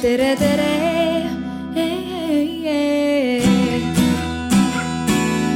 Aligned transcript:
tere, 0.00 0.34
tere. 0.36 1.28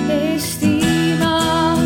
Eestimaa. 0.09 1.77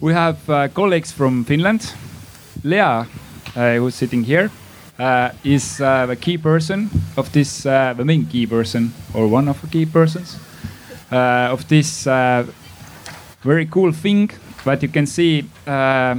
We 0.00 0.12
have 0.12 0.48
uh, 0.48 0.68
colleagues 0.68 1.12
from 1.12 1.44
Finland. 1.44 1.94
Lea, 2.62 2.80
uh, 2.80 3.06
who's 3.78 3.96
sitting 3.96 4.22
here, 4.22 4.50
uh, 4.98 5.30
is 5.42 5.80
uh, 5.80 6.06
the 6.06 6.16
key 6.16 6.38
person 6.38 6.88
of 7.16 7.32
this, 7.32 7.66
uh, 7.66 7.94
the 7.96 8.04
main 8.04 8.26
key 8.26 8.46
person, 8.46 8.92
or 9.12 9.26
one 9.26 9.48
of 9.48 9.60
the 9.60 9.66
key 9.66 9.86
persons 9.86 10.38
uh, 11.10 11.50
of 11.50 11.66
this 11.68 12.06
uh, 12.06 12.46
very 13.42 13.66
cool 13.66 13.92
thing 13.92 14.30
that 14.64 14.82
you 14.82 14.88
can 14.88 15.06
see 15.06 15.44
uh, 15.66 16.14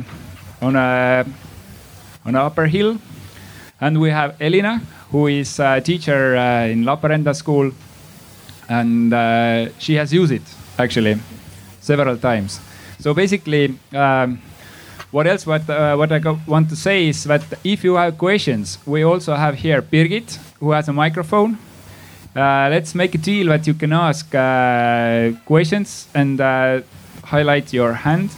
on 0.62 0.76
a 0.76 1.26
on 2.26 2.36
a 2.36 2.44
upper 2.44 2.66
hill. 2.68 2.98
And 3.82 4.00
we 4.00 4.10
have 4.12 4.36
Elina, 4.42 4.82
who 5.12 5.28
is 5.28 5.60
a 5.60 5.82
teacher 5.82 6.36
uh, 6.36 6.66
in 6.66 6.84
Lappeenranta 6.84 7.36
school, 7.36 7.72
and 8.70 9.14
uh, 9.14 9.70
she 9.80 9.96
has 9.96 10.14
used 10.14 10.32
it 10.32 10.44
actually 10.78 11.18
several 11.82 12.18
times. 12.18 12.60
So 13.00 13.14
basically, 13.14 13.78
um, 13.94 14.42
what 15.12 15.28
else? 15.28 15.46
What 15.46 15.70
uh, 15.70 15.96
what 15.96 16.12
I 16.12 16.20
want 16.48 16.70
to 16.70 16.76
say 16.76 17.08
is 17.08 17.24
that 17.26 17.44
if 17.64 17.84
you 17.84 17.96
have 17.96 18.18
questions, 18.18 18.80
we 18.86 19.04
also 19.04 19.36
have 19.36 19.56
here 19.56 19.82
Birgit, 19.82 20.40
who 20.60 20.72
has 20.72 20.88
a 20.88 20.94
microphone. 20.94 21.58
Uh, 22.36 22.68
let's 22.72 22.96
make 22.96 23.14
a 23.14 23.20
deal 23.20 23.48
that 23.48 23.68
you 23.68 23.76
can 23.76 23.94
ask 23.94 24.34
uh, 24.34 25.32
questions 25.46 26.08
and 26.16 26.42
uh, 26.42 26.82
highlight 27.24 27.74
your 27.74 27.94
hand, 27.94 28.30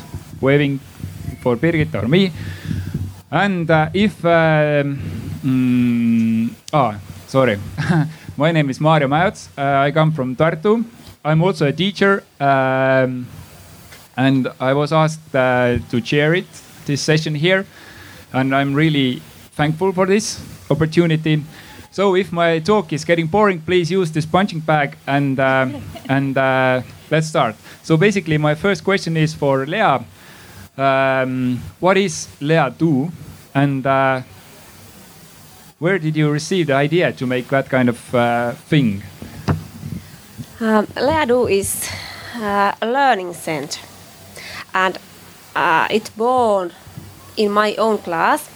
waving 0.42 0.80
for 1.42 1.56
Birgit 1.56 1.94
or 1.96 2.08
me. 2.08 2.32
And 3.32 3.70
uh, 3.70 3.90
if 3.94 4.24
um, 4.26 5.00
mm, 5.44 6.50
ah 6.72 7.00
sorry, 7.28 7.60
my 8.38 8.52
name 8.52 8.70
is 8.70 8.80
Maarja 8.80 9.08
Mäots. 9.08 9.50
Uh, 9.58 9.86
I 9.88 9.92
come 9.92 10.12
from 10.12 10.36
Tartu. 10.36 10.84
I'm 11.24 11.42
also 11.42 11.68
a 11.68 11.74
teacher, 11.74 12.24
um, 12.40 13.28
and 14.16 14.48
I 14.60 14.74
was 14.74 14.94
asked 14.94 15.36
uh, 15.36 15.80
to 15.90 16.02
chair 16.02 16.36
it 16.36 16.46
this 16.86 17.02
session 17.02 17.36
here, 17.36 17.66
and 18.32 18.56
I'm 18.56 18.74
really 18.76 19.22
thankful 19.56 19.92
for 19.92 20.06
this 20.06 20.40
opportunity. 20.70 21.44
So 21.92 22.16
if 22.16 22.32
my 22.32 22.60
talk 22.60 22.94
is 22.94 23.06
getting 23.06 23.28
boring, 23.28 23.62
please 23.62 23.90
use 23.90 24.12
this 24.12 24.26
punching 24.26 24.60
bag 24.60 24.98
and 25.08 25.40
uh, 25.40 25.68
and 26.10 26.38
uh, 26.38 26.82
let's 27.12 27.28
start. 27.28 27.56
So 27.84 27.98
basically, 27.98 28.38
my 28.38 28.56
first 28.56 28.84
question 28.84 29.18
is 29.18 29.34
for 29.34 29.66
Lea. 29.66 30.06
Um, 30.78 31.62
what 31.80 31.98
is 31.98 32.28
Leadu, 32.42 33.12
and 33.54 33.86
uh, 33.86 34.22
where 35.80 36.00
did 36.00 36.16
you 36.16 36.30
receive 36.30 36.68
the 36.68 36.74
idea 36.74 37.14
to 37.14 37.26
make 37.26 37.48
that 37.50 37.70
kind 37.70 37.90
of 37.90 38.16
uh, 38.16 38.52
thing? 38.70 39.04
Um, 40.60 40.88
Leadu 40.96 41.50
is 41.50 41.90
uh, 42.36 42.74
a 42.82 42.88
learning 42.88 43.34
center, 43.34 43.82
and 44.74 44.98
uh, 45.56 45.88
it's 45.90 46.10
born 46.10 46.72
in 47.38 47.52
my 47.52 47.76
own 47.76 47.98
class. 47.98 48.50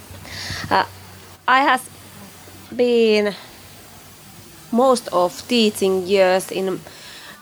Uh, 0.69 0.85
I 1.47 1.61
has 1.61 1.89
been 2.75 3.33
most 4.71 5.07
of 5.11 5.47
teaching 5.47 6.05
years 6.05 6.51
in 6.51 6.79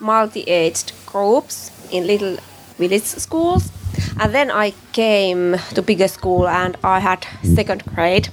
multi-aged 0.00 0.92
groups 1.12 1.70
in 1.90 2.06
little 2.06 2.36
village 2.78 3.02
schools, 3.02 3.70
and 4.20 4.34
then 4.34 4.50
I 4.50 4.72
came 4.92 5.56
to 5.74 5.82
bigger 5.82 6.08
school 6.08 6.48
and 6.48 6.76
I 6.84 7.00
had 7.00 7.26
second 7.42 7.84
grade. 7.94 8.28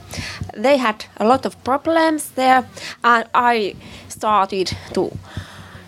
They 0.53 0.77
had 0.77 1.05
a 1.17 1.25
lot 1.25 1.45
of 1.45 1.55
problems 1.63 2.31
there, 2.31 2.67
and 3.03 3.25
I 3.33 3.75
started 4.09 4.77
to 4.93 5.11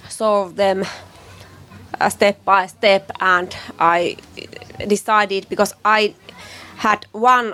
solve 0.09 0.55
them 0.55 0.85
uh, 1.99 2.09
step 2.09 2.43
by 2.45 2.67
step 2.67 3.11
and 3.19 3.55
i 3.79 4.15
decided 4.87 5.47
because 5.49 5.73
i 5.85 6.13
had 6.77 7.05
one 7.11 7.53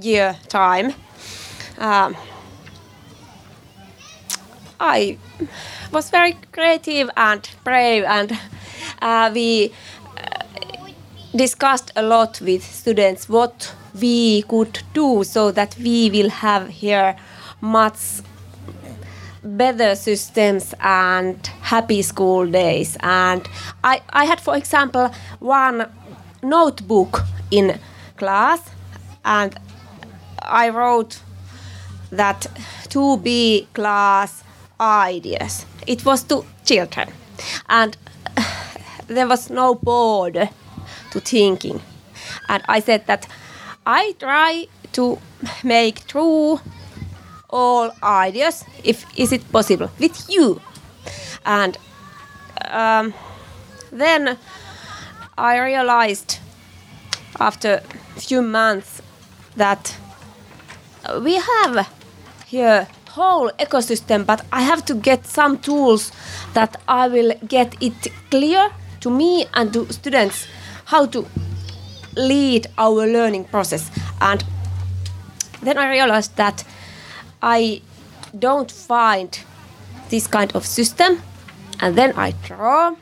year 0.00 0.36
time 0.48 0.92
um, 1.78 2.16
i 4.80 5.18
was 5.92 6.10
very 6.10 6.36
creative 6.52 7.10
and 7.16 7.50
brave 7.64 8.04
and 8.04 8.38
uh, 9.02 9.30
we 9.34 9.72
uh, 10.16 10.90
discussed 11.34 11.92
a 11.96 12.02
lot 12.02 12.40
with 12.40 12.62
students 12.64 13.28
what 13.28 13.74
we 14.00 14.42
could 14.42 14.82
do 14.92 15.24
so 15.24 15.50
that 15.50 15.76
we 15.78 16.10
will 16.10 16.30
have 16.30 16.68
here 16.68 17.16
much 17.60 18.22
better 19.42 19.94
systems 19.94 20.74
and 20.80 21.46
happy 21.60 22.02
school 22.02 22.46
days. 22.46 22.96
And 23.00 23.46
I, 23.82 24.02
I 24.10 24.24
had 24.24 24.40
for 24.40 24.56
example 24.56 25.10
one 25.40 25.86
notebook 26.42 27.22
in 27.50 27.78
class 28.16 28.70
and 29.24 29.58
i 30.42 30.68
wrote 30.68 31.20
that 32.10 32.46
to 32.90 33.16
be 33.18 33.66
class 33.74 34.44
ideas. 34.80 35.66
It 35.86 36.04
was 36.04 36.22
to 36.24 36.44
children. 36.64 37.08
And 37.68 37.96
there 39.06 39.26
was 39.26 39.50
no 39.50 39.74
border 39.74 40.48
to 41.10 41.20
thinking. 41.20 41.80
And 42.48 42.62
i 42.68 42.80
said 42.80 43.06
that 43.06 43.26
i 43.86 44.14
try 44.18 44.66
to 44.92 45.18
make 45.62 46.06
true 46.06 46.60
all 47.50 47.90
ideas 48.02 48.64
if 48.82 49.04
is 49.18 49.32
it 49.32 49.52
possible 49.52 49.90
with 49.98 50.28
you. 50.28 50.60
And 51.44 51.78
um, 52.70 53.14
then 53.92 54.38
i 55.36 55.58
realized 55.58 56.38
after 57.40 57.82
a 58.16 58.20
few 58.20 58.42
months 58.42 59.02
that 59.56 59.96
we 61.20 61.34
have 61.36 61.88
here 62.46 62.86
whole 63.10 63.50
ecosystem 63.58 64.24
but 64.26 64.44
i 64.52 64.62
have 64.62 64.84
to 64.84 64.94
get 64.94 65.26
some 65.26 65.58
tools 65.58 66.12
that 66.54 66.76
i 66.88 67.06
will 67.08 67.32
get 67.46 67.74
it 67.80 68.08
clear 68.30 68.70
to 69.04 69.10
me 69.10 69.46
and 69.54 69.72
to 69.72 69.80
students 69.92 70.46
how 70.92 71.02
to 71.06 71.26
lead 72.16 72.66
our 72.78 73.06
learning 73.16 73.44
process 73.54 73.90
and 74.20 74.44
then 75.62 75.76
i 75.78 75.86
realized 75.88 76.36
that 76.36 76.64
I 77.44 77.82
don't 78.38 78.70
find 78.72 79.38
this 80.08 80.26
kind 80.26 80.50
of 80.56 80.64
system, 80.64 81.20
and 81.78 81.94
then 81.94 82.14
I 82.16 82.32
draw. 82.42 82.96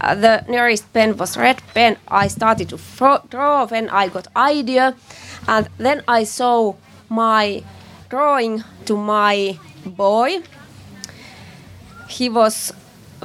Uh, 0.00 0.14
the 0.14 0.44
nearest 0.48 0.92
pen 0.92 1.16
was 1.16 1.36
red 1.36 1.60
pen. 1.74 1.96
I 2.06 2.28
started 2.28 2.68
to 2.68 2.78
fro- 2.78 3.24
draw 3.28 3.66
when 3.66 3.88
I 3.88 4.06
got 4.06 4.28
idea, 4.36 4.94
and 5.48 5.68
then 5.78 6.04
I 6.06 6.22
saw 6.22 6.74
my 7.08 7.64
drawing 8.08 8.62
to 8.86 8.96
my 8.96 9.58
boy. 9.84 10.42
He 12.08 12.28
was 12.28 12.72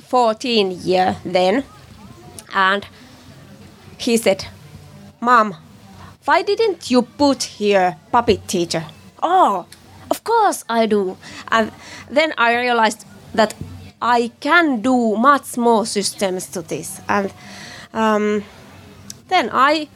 14 0.01 0.71
year 0.71 1.17
then, 1.25 1.63
and 2.53 2.85
he 3.97 4.17
said, 4.17 4.45
"Mom, 5.19 5.55
why 6.25 6.41
didn't 6.41 6.89
you 6.91 7.01
put 7.01 7.43
here 7.43 7.97
puppet 8.11 8.47
teacher?" 8.47 8.85
Oh, 9.21 9.65
of 10.11 10.23
course 10.23 10.63
I 10.69 10.85
do. 10.85 11.17
And 11.51 11.71
then 12.09 12.33
I 12.37 12.55
realized 12.55 13.05
that 13.33 13.53
I 14.01 14.31
can 14.41 14.81
do 14.81 15.15
much 15.15 15.57
more 15.57 15.85
systems 15.85 16.47
to 16.47 16.61
this. 16.61 16.99
And 17.07 17.33
um, 17.93 18.43
then 19.29 19.49
I 19.53 19.87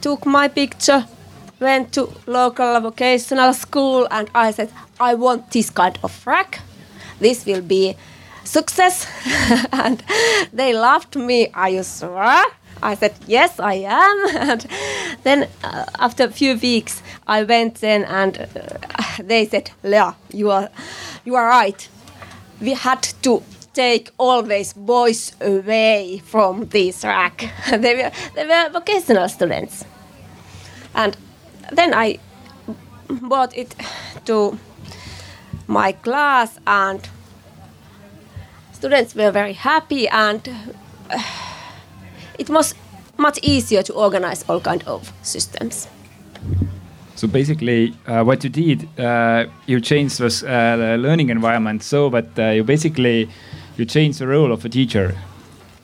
took 0.00 0.24
my 0.24 0.48
picture, 0.48 1.06
went 1.60 1.92
to 1.92 2.08
local 2.26 2.80
vocational 2.80 3.52
school, 3.52 4.08
and 4.10 4.30
I 4.34 4.52
said, 4.52 4.70
I 4.98 5.14
want 5.14 5.50
this 5.50 5.68
kind 5.68 5.98
of 6.02 6.26
rack. 6.26 6.60
This 7.20 7.44
will 7.44 7.60
be 7.60 7.94
success. 8.44 9.06
and 9.72 10.02
they 10.52 10.74
laughed 10.74 11.16
me. 11.16 11.48
Are 11.54 11.70
you 11.70 11.84
sure? 11.84 12.44
I 12.82 12.94
said, 12.96 13.14
yes, 13.26 13.60
I 13.60 13.74
am. 13.74 14.36
and 14.50 14.66
then 15.22 15.48
uh, 15.62 15.84
after 15.98 16.24
a 16.24 16.30
few 16.30 16.56
weeks, 16.56 17.02
I 17.26 17.44
went 17.44 17.76
then 17.76 18.04
and 18.04 18.38
uh, 18.38 19.22
they 19.22 19.46
said, 19.46 19.70
Lea, 19.82 20.12
you 20.32 20.50
are, 20.50 20.68
you 21.24 21.36
are 21.36 21.46
right. 21.46 21.88
We 22.60 22.74
had 22.74 23.02
to 23.22 23.42
take 23.72 24.10
always 24.18 24.72
boys 24.72 25.32
away 25.40 26.22
from 26.24 26.66
this 26.66 27.04
rack. 27.04 27.50
they, 27.70 27.94
were, 27.96 28.10
they 28.34 28.46
were 28.46 28.70
vocational 28.72 29.28
students. 29.28 29.84
And 30.94 31.16
then 31.70 31.94
I 31.94 32.18
brought 33.08 33.56
it 33.56 33.74
to 34.26 34.58
my 35.66 35.92
class 35.92 36.58
and 36.66 37.08
students 38.82 39.14
were 39.14 39.30
very 39.30 39.52
happy 39.52 40.08
and 40.08 40.48
uh, 41.08 41.22
it 42.36 42.50
was 42.50 42.74
much 43.16 43.38
easier 43.40 43.80
to 43.80 43.92
organize 43.92 44.44
all 44.48 44.58
kind 44.60 44.82
of 44.88 45.12
systems. 45.22 45.86
So 47.14 47.28
basically, 47.28 47.94
uh, 48.08 48.24
what 48.24 48.42
you 48.42 48.50
did, 48.50 48.88
uh, 48.98 49.46
you 49.66 49.80
changed 49.80 50.18
the 50.18 50.26
uh, 50.26 50.96
learning 50.96 51.30
environment 51.30 51.84
so 51.84 52.10
that 52.10 52.36
uh, 52.36 52.50
you 52.56 52.64
basically 52.64 53.28
you 53.76 53.84
changed 53.84 54.18
the 54.18 54.26
role 54.26 54.50
of 54.50 54.64
a 54.64 54.68
teacher. 54.68 55.14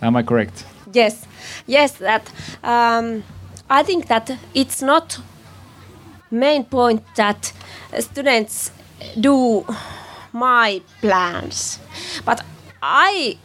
Am 0.02 0.16
I 0.16 0.24
correct? 0.24 0.64
Yes, 0.92 1.24
yes. 1.68 1.92
That 1.92 2.32
um, 2.64 3.22
I 3.70 3.84
think 3.84 4.08
that 4.08 4.36
it's 4.54 4.82
not 4.82 5.20
main 6.32 6.64
point 6.64 7.04
that 7.14 7.52
students 8.00 8.72
do 9.20 9.64
my 10.32 10.82
plans, 11.00 11.78
but 12.24 12.42
I 12.82 13.38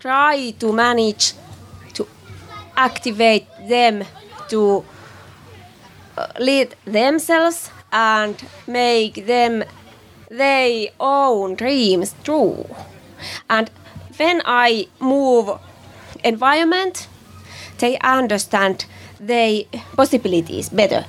try 0.00 0.50
to 0.58 0.72
manage 0.72 1.34
to 1.94 2.06
activate 2.76 3.46
them 3.68 4.04
to 4.48 4.84
uh, 6.16 6.26
lead 6.38 6.74
themselves 6.84 7.70
and 7.92 8.36
make 8.66 9.26
them 9.26 9.64
their 10.30 10.88
own 10.98 11.54
dreams 11.54 12.14
true. 12.24 12.66
And 13.48 13.70
when 14.16 14.42
I 14.44 14.88
move 15.00 15.58
environment, 16.24 17.08
they 17.78 17.98
understand 17.98 18.86
their 19.20 19.64
possibilities 19.96 20.68
better. 20.68 21.04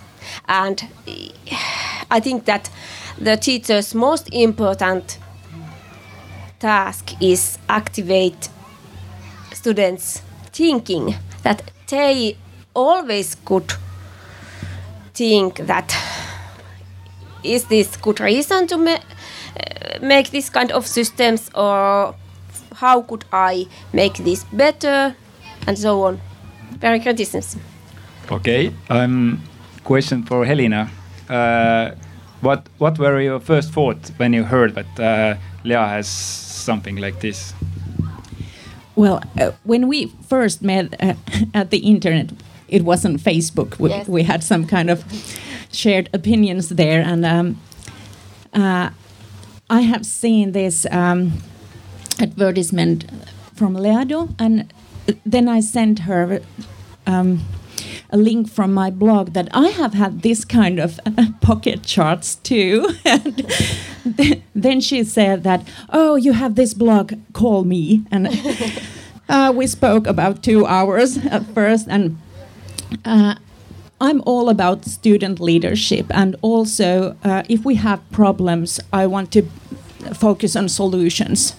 And 0.47 0.87
I 2.11 2.19
think 2.19 2.45
that 2.45 2.69
the 3.17 3.37
teacher's 3.37 3.95
most 3.95 4.29
important 4.33 5.17
task 6.59 7.21
is 7.21 7.57
activate 7.69 8.49
students 9.53 10.21
thinking 10.51 11.15
that 11.43 11.71
they 11.89 12.35
always 12.73 13.35
could 13.45 13.73
think 15.13 15.57
that 15.67 15.95
is 17.43 17.65
this 17.65 17.97
good 17.97 18.19
reason 18.19 18.67
to 18.67 18.77
ma- 18.77 19.03
make 20.01 20.31
this 20.31 20.49
kind 20.49 20.71
of 20.71 20.85
systems 20.85 21.49
or 21.55 22.15
how 22.75 23.01
could 23.01 23.25
I 23.31 23.67
make 23.93 24.17
this 24.17 24.43
better 24.53 25.15
and 25.67 25.77
so 25.77 26.03
on. 26.03 26.19
Very 26.79 26.99
criticism. 26.99 27.61
Okay, 28.31 28.71
um, 28.89 29.41
question 29.83 30.23
for 30.23 30.45
Helena. 30.45 30.89
Uh, 31.29 31.91
what 32.41 32.67
what 32.77 32.99
were 32.99 33.21
your 33.21 33.39
first 33.39 33.73
thoughts 33.73 34.11
when 34.17 34.33
you 34.33 34.43
heard 34.43 34.75
that 34.75 34.99
uh, 34.99 35.35
has 35.63 36.46
something 36.67 37.01
like 37.01 37.19
this? 37.19 37.53
Well, 38.95 39.17
uh, 39.39 39.51
when 39.63 39.87
we 39.87 40.07
first 40.29 40.61
met 40.61 40.85
uh, 41.01 41.13
at 41.53 41.69
the 41.69 41.77
internet, 41.77 42.27
it 42.67 42.81
wasn't 42.83 43.23
Facebook. 43.23 43.79
We, 43.79 43.89
Yes. 43.89 44.07
we 44.07 44.23
had 44.23 44.43
some 44.43 44.65
kind 44.67 44.89
of 44.89 45.03
shared 45.71 46.09
opinions 46.13 46.69
there, 46.69 47.01
and 47.11 47.25
um, 47.25 47.55
uh, 48.53 48.89
I 49.69 49.81
have 49.81 50.03
seen 50.05 50.51
this 50.51 50.85
um, 50.91 51.31
advertisement 52.19 53.05
from 53.55 53.75
Leadu, 53.75 54.27
and 54.39 54.73
then 55.25 55.47
I 55.57 55.61
sent 55.61 55.99
her 55.99 56.41
um, 57.05 57.39
a 58.09 58.17
link 58.17 58.49
from 58.49 58.73
my 58.73 58.89
blog 58.89 59.33
that 59.33 59.49
I 59.51 59.69
have 59.69 59.93
had 59.93 60.21
this 60.21 60.45
kind 60.45 60.79
of 60.79 60.99
pocket 61.41 61.83
charts 61.83 62.35
too. 62.35 62.89
and 63.05 63.47
th- 64.17 64.41
then 64.55 64.81
she 64.81 65.03
said 65.03 65.43
that, 65.43 65.67
"Oh, 65.89 66.15
you 66.15 66.33
have 66.33 66.55
this 66.55 66.73
blog. 66.73 67.13
Call 67.33 67.63
me." 67.63 68.03
And 68.11 68.27
uh, 69.29 69.53
we 69.55 69.67
spoke 69.67 70.07
about 70.07 70.43
two 70.43 70.65
hours 70.65 71.17
at 71.17 71.45
first, 71.53 71.87
and 71.89 72.17
uh, 73.05 73.35
I'm 73.99 74.21
all 74.25 74.49
about 74.49 74.85
student 74.85 75.39
leadership, 75.39 76.05
and 76.09 76.35
also 76.41 77.15
uh, 77.23 77.43
if 77.49 77.65
we 77.65 77.75
have 77.75 77.99
problems, 78.11 78.79
I 78.93 79.07
want 79.07 79.31
to 79.31 79.43
focus 80.13 80.55
on 80.55 80.69
solutions, 80.69 81.55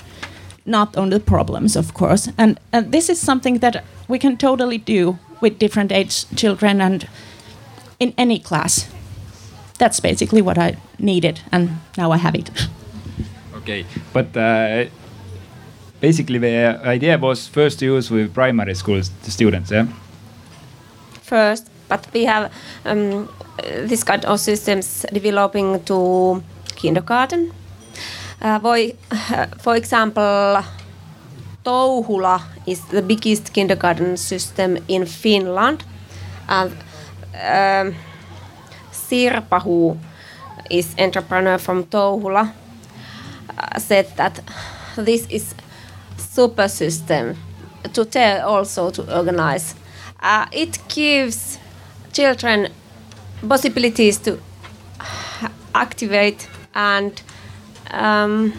not 0.65 0.97
on 0.97 1.11
the 1.11 1.21
problems, 1.21 1.77
of 1.77 1.95
course. 1.95 2.31
And, 2.39 2.59
and 2.73 2.93
this 2.93 3.09
is 3.09 3.21
something 3.21 3.59
that 3.59 3.85
we 4.07 4.19
can 4.19 4.37
totally 4.37 4.79
do 4.79 5.19
with 5.41 5.59
different 5.59 5.93
age 5.93 6.27
children 6.37 6.81
and 6.81 7.09
in 7.99 8.15
any 8.17 8.39
class. 8.39 8.89
That's 9.79 10.01
basically 10.01 10.43
what 10.43 10.59
I 10.59 10.77
needed, 10.99 11.41
and 11.53 11.79
now 11.97 12.11
I 12.11 12.17
have 12.17 12.35
it. 12.35 12.51
Okay, 13.55 13.85
but 14.13 14.37
uh, 14.37 14.87
basically 16.01 16.39
the 16.39 16.81
idea 16.85 17.19
was 17.19 17.47
first 17.49 17.79
to 17.79 17.85
use 17.85 18.11
with 18.11 18.35
primary 18.35 18.75
school 18.75 19.03
students, 19.03 19.71
yeah. 19.71 19.87
first, 21.29 21.69
but 21.89 22.07
we 22.13 22.25
have 22.25 22.51
um, 22.85 23.29
uh, 23.59 23.63
this 23.87 24.03
kind 24.05 24.25
of 24.25 24.41
systems 24.41 25.07
developing 25.13 25.83
to 25.85 26.43
kindergarten. 26.77 27.53
Uh, 28.41 28.59
voi, 28.59 28.95
for 29.59 29.77
example, 29.77 30.63
Touhula 31.65 32.43
is 32.67 32.81
the 32.87 33.03
biggest 33.03 33.53
kindergarten 33.53 34.17
system 34.17 34.79
in 34.89 35.07
Finland. 35.07 35.85
And 36.49 36.73
um, 37.35 37.95
Sirpa, 38.93 39.63
who 39.63 39.99
is 40.71 40.95
entrepreneur 40.99 41.59
from 41.59 41.85
Touhula, 41.85 42.53
uh, 43.59 43.79
said 43.79 44.07
that 44.17 44.41
this 44.97 45.27
is 45.31 45.55
super 46.17 46.69
system 46.69 47.37
to 47.93 48.05
tell 48.05 48.49
also 48.49 48.91
to 48.91 49.17
organize. 49.17 49.75
Uh, 50.21 50.47
it 50.53 50.79
gives 50.89 51.59
children 52.13 52.69
possibilities 53.49 54.19
to 54.19 54.39
activate 55.75 56.49
and 56.75 57.23
um, 57.91 58.53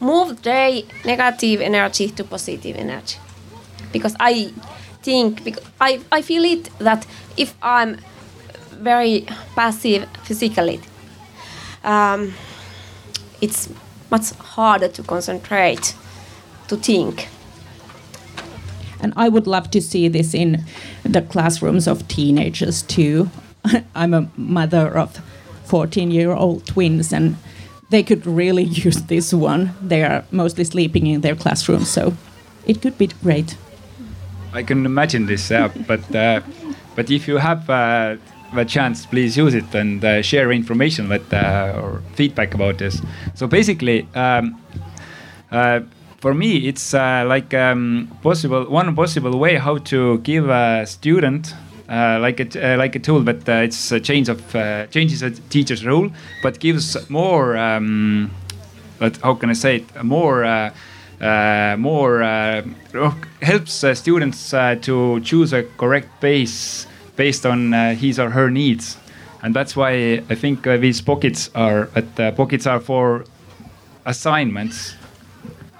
move 0.00 0.42
their 0.42 0.82
negative 1.04 1.60
energy 1.60 2.08
to 2.10 2.24
positive 2.24 2.76
energy. 2.76 3.18
Because 3.92 4.16
I 4.20 4.52
think, 5.02 5.44
because 5.44 5.64
I, 5.80 6.00
I 6.10 6.22
feel 6.22 6.44
it 6.44 6.70
that 6.78 7.06
if 7.36 7.54
I'm 7.62 7.98
very 8.70 9.26
passive 9.54 10.08
physically, 10.24 10.80
um, 11.84 12.34
it's 13.40 13.68
much 14.10 14.30
harder 14.32 14.88
to 14.88 15.02
concentrate, 15.02 15.94
to 16.68 16.76
think. 16.76 17.28
And 19.00 19.12
I 19.16 19.28
would 19.28 19.46
love 19.46 19.70
to 19.72 19.80
see 19.80 20.08
this 20.08 20.32
in 20.32 20.64
the 21.02 21.22
classrooms 21.22 21.88
of 21.88 22.06
teenagers 22.06 22.82
too. 22.82 23.30
I'm 23.94 24.14
a 24.14 24.30
mother 24.36 24.96
of 24.96 25.20
14 25.64 26.10
year 26.10 26.32
old 26.32 26.66
twins, 26.66 27.12
and 27.12 27.36
they 27.92 28.02
could 28.02 28.26
really 28.26 28.64
use 28.86 29.02
this 29.02 29.32
one. 29.32 29.70
They 29.80 30.02
are 30.02 30.24
mostly 30.30 30.64
sleeping 30.64 31.06
in 31.06 31.20
their 31.20 31.36
classrooms, 31.36 31.88
so 31.88 32.14
it 32.66 32.82
could 32.82 32.98
be 32.98 33.06
great. 33.22 33.56
I 34.52 34.62
can 34.62 34.84
imagine 34.84 35.26
this, 35.26 35.50
uh, 35.50 35.68
but 35.86 36.14
uh, 36.14 36.40
but 36.96 37.10
if 37.10 37.28
you 37.28 37.38
have 37.38 37.70
uh, 37.70 38.16
the 38.54 38.64
chance, 38.64 39.06
please 39.06 39.36
use 39.36 39.54
it 39.54 39.74
and 39.74 40.04
uh, 40.04 40.22
share 40.22 40.52
information 40.52 41.08
with 41.08 41.32
uh, 41.32 41.80
or 41.82 42.02
feedback 42.14 42.54
about 42.54 42.78
this. 42.78 43.00
So 43.34 43.46
basically, 43.46 44.06
um, 44.14 44.60
uh, 45.50 45.80
for 46.18 46.34
me, 46.34 46.68
it's 46.68 46.94
uh, 46.94 47.24
like 47.26 47.54
um, 47.54 48.08
possible 48.22 48.64
one 48.64 48.94
possible 48.94 49.38
way 49.38 49.56
how 49.56 49.78
to 49.78 50.18
give 50.18 50.48
a 50.48 50.86
student. 50.86 51.54
Uh, 51.88 52.18
like 52.20 52.40
a 52.40 52.74
uh, 52.74 52.76
like 52.76 52.96
a 52.96 52.98
tool, 52.98 53.22
but 53.22 53.48
uh, 53.48 53.64
it's 53.64 53.92
a 53.92 54.00
change 54.00 54.28
of 54.28 54.54
uh, 54.54 54.86
changes 54.86 55.22
a 55.22 55.30
teacher's 55.30 55.84
role, 55.84 56.10
but 56.42 56.58
gives 56.60 56.96
more. 57.10 57.56
Um, 57.56 58.30
but 58.98 59.16
how 59.18 59.34
can 59.34 59.50
I 59.50 59.54
say 59.54 59.76
it? 59.76 60.04
More. 60.04 60.44
Uh, 60.44 60.70
more 61.78 62.20
helps 63.42 63.84
students 63.94 64.50
to 64.50 65.20
choose 65.20 65.52
a 65.52 65.62
correct 65.76 66.08
pace 66.20 66.86
based 67.14 67.46
on 67.46 67.72
his 67.94 68.18
or 68.18 68.30
her 68.30 68.50
needs, 68.50 68.96
and 69.42 69.54
that's 69.54 69.76
why 69.76 70.22
I 70.28 70.34
think 70.34 70.64
these 70.64 71.00
pockets 71.00 71.48
are. 71.54 71.84
But 71.94 72.36
pockets 72.36 72.66
are 72.66 72.80
for 72.80 73.24
assignments, 74.04 74.96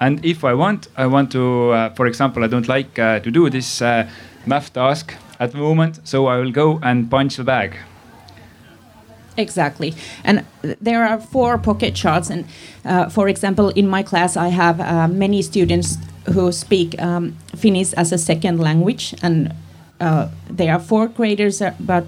and 0.03 0.25
if 0.25 0.45
I 0.45 0.55
want, 0.55 0.89
I 0.97 1.07
want 1.07 1.31
to. 1.33 1.71
Uh, 1.71 1.91
for 1.91 2.07
example, 2.07 2.43
I 2.45 2.49
don't 2.49 2.69
like 2.69 2.99
uh, 2.99 3.21
to 3.21 3.31
do 3.31 3.49
this 3.51 3.81
uh, 3.81 4.09
math 4.47 4.73
task 4.73 5.15
at 5.43 5.51
the 5.51 5.59
moment, 5.59 6.01
so 6.05 6.27
I 6.27 6.37
will 6.39 6.53
go 6.53 6.79
and 6.83 7.11
punch 7.11 7.37
the 7.37 7.45
bag. 7.45 7.77
Exactly. 9.37 9.95
And 10.25 10.45
there 10.81 11.05
are 11.05 11.19
four 11.19 11.59
pocket 11.59 11.95
charts. 11.95 12.31
And 12.31 12.45
uh, 12.85 13.09
for 13.09 13.29
example, 13.29 13.71
in 13.71 13.89
my 13.89 14.03
class, 14.03 14.37
I 14.37 14.49
have 14.49 14.81
uh, 14.81 15.09
many 15.09 15.43
students 15.43 15.97
who 16.33 16.53
speak 16.53 17.01
um, 17.03 17.37
Finnish 17.57 17.93
as 17.95 18.13
a 18.13 18.19
second 18.19 18.61
language. 18.61 19.15
And 19.23 19.53
uh, 20.01 20.29
they 20.51 20.69
are 20.69 20.79
four 20.79 21.09
graders, 21.09 21.61
uh, 21.61 21.75
but 21.81 22.05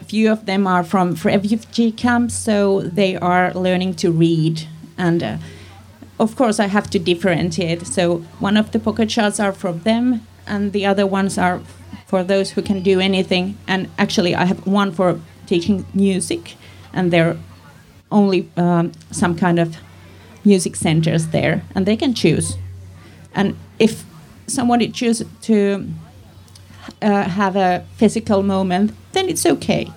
a 0.00 0.04
few 0.04 0.30
of 0.32 0.44
them 0.44 0.66
are 0.66 0.84
from 0.84 1.14
refugee 1.24 1.92
camps. 1.92 2.34
So 2.34 2.82
they 2.82 3.16
are 3.16 3.54
learning 3.54 3.94
to 4.02 4.10
read. 4.10 4.66
And 4.98 5.22
uh, 5.22 5.36
of 6.18 6.36
course, 6.36 6.60
I 6.60 6.66
have 6.66 6.90
to 6.90 6.98
differentiate. 6.98 7.86
So 7.86 8.18
one 8.40 8.56
of 8.58 8.72
the 8.72 8.78
pocket 8.78 9.08
charts 9.08 9.40
are 9.40 9.52
from 9.52 9.80
them. 9.84 10.20
and 10.48 10.72
the 10.72 10.86
other 10.86 11.06
ones 11.06 11.38
are 11.38 11.60
for 12.08 12.24
those 12.24 12.50
who 12.50 12.62
can 12.62 12.82
do 12.82 12.98
anything. 12.98 13.56
And 13.68 13.88
actually, 13.98 14.34
I 14.34 14.46
have 14.46 14.66
one 14.66 14.90
for 14.92 15.20
teaching 15.46 15.84
music, 15.94 16.56
and 16.92 17.12
there 17.12 17.28
are 17.28 17.36
only 18.10 18.50
um, 18.56 18.92
some 19.10 19.36
kind 19.36 19.58
of 19.58 19.76
music 20.44 20.74
centers 20.74 21.28
there, 21.28 21.62
and 21.74 21.86
they 21.86 21.96
can 21.96 22.14
choose. 22.14 22.56
And 23.34 23.56
if 23.78 24.04
somebody 24.46 24.88
chooses 24.88 25.28
to 25.42 25.86
uh, 27.02 27.24
have 27.24 27.56
a 27.56 27.84
physical 27.96 28.42
moment, 28.42 28.92
then 29.12 29.28
it's 29.28 29.44
okay. 29.44 29.92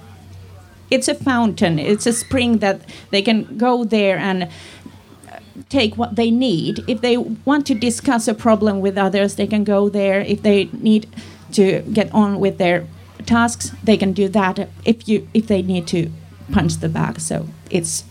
It's 0.89 1.07
a 1.07 1.15
fountain, 1.15 1.79
it's 1.79 2.05
a 2.05 2.11
spring 2.11 2.57
that 2.57 2.81
they 3.11 3.21
can 3.21 3.57
go 3.57 3.85
there 3.85 4.17
and 4.17 4.43
uh, 4.43 5.39
take 5.69 5.95
what 5.95 6.17
they 6.17 6.29
need. 6.29 6.83
If 6.89 6.99
they 6.99 7.17
want 7.17 7.65
to 7.67 7.73
discuss 7.73 8.27
a 8.27 8.33
problem 8.33 8.81
with 8.81 8.97
others, 8.97 9.35
they 9.35 9.47
can 9.47 9.63
go 9.63 9.87
there. 9.87 10.19
If 10.19 10.41
they 10.41 10.65
need 10.73 11.07
to 11.53 11.81
get 11.93 12.13
on 12.13 12.39
with 12.39 12.57
their 12.57 12.87
tasks, 13.25 13.71
they 13.83 13.97
can 13.97 14.13
do 14.13 14.27
that. 14.29 14.69
If 14.85 15.07
you 15.07 15.27
if 15.33 15.47
they 15.47 15.61
need 15.61 15.87
to 15.87 16.11
punch 16.51 16.77
the 16.77 16.89
bag, 16.89 17.19
so 17.19 17.47
it's 17.69 18.03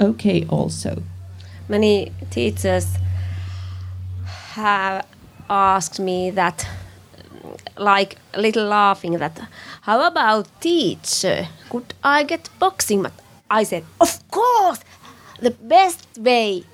okay 0.00 0.44
also. 0.48 1.02
Many 1.68 2.12
teachers 2.30 2.96
have 4.54 5.06
asked 5.48 6.00
me 6.00 6.30
that 6.30 6.66
like 7.76 8.16
a 8.34 8.40
little 8.40 8.66
laughing 8.66 9.18
that 9.18 9.40
how 9.82 10.06
about 10.06 10.48
teacher 10.60 11.48
could 11.70 11.94
i 12.04 12.22
get 12.22 12.48
boxing 12.58 13.02
but 13.02 13.12
i 13.50 13.62
said 13.64 13.84
of 14.00 14.30
course 14.30 14.80
the 15.40 15.50
best 15.50 16.06
way 16.18 16.64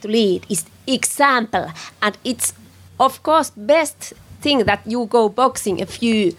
to 0.00 0.08
lead 0.08 0.46
is 0.48 0.64
example 0.86 1.70
and 2.02 2.16
it's 2.24 2.52
of 3.00 3.22
course 3.22 3.50
best 3.56 4.12
thing 4.44 4.64
that 4.66 4.80
you 4.86 5.06
go 5.06 5.28
boxing 5.28 5.80
a 5.80 5.86
few 5.86 6.36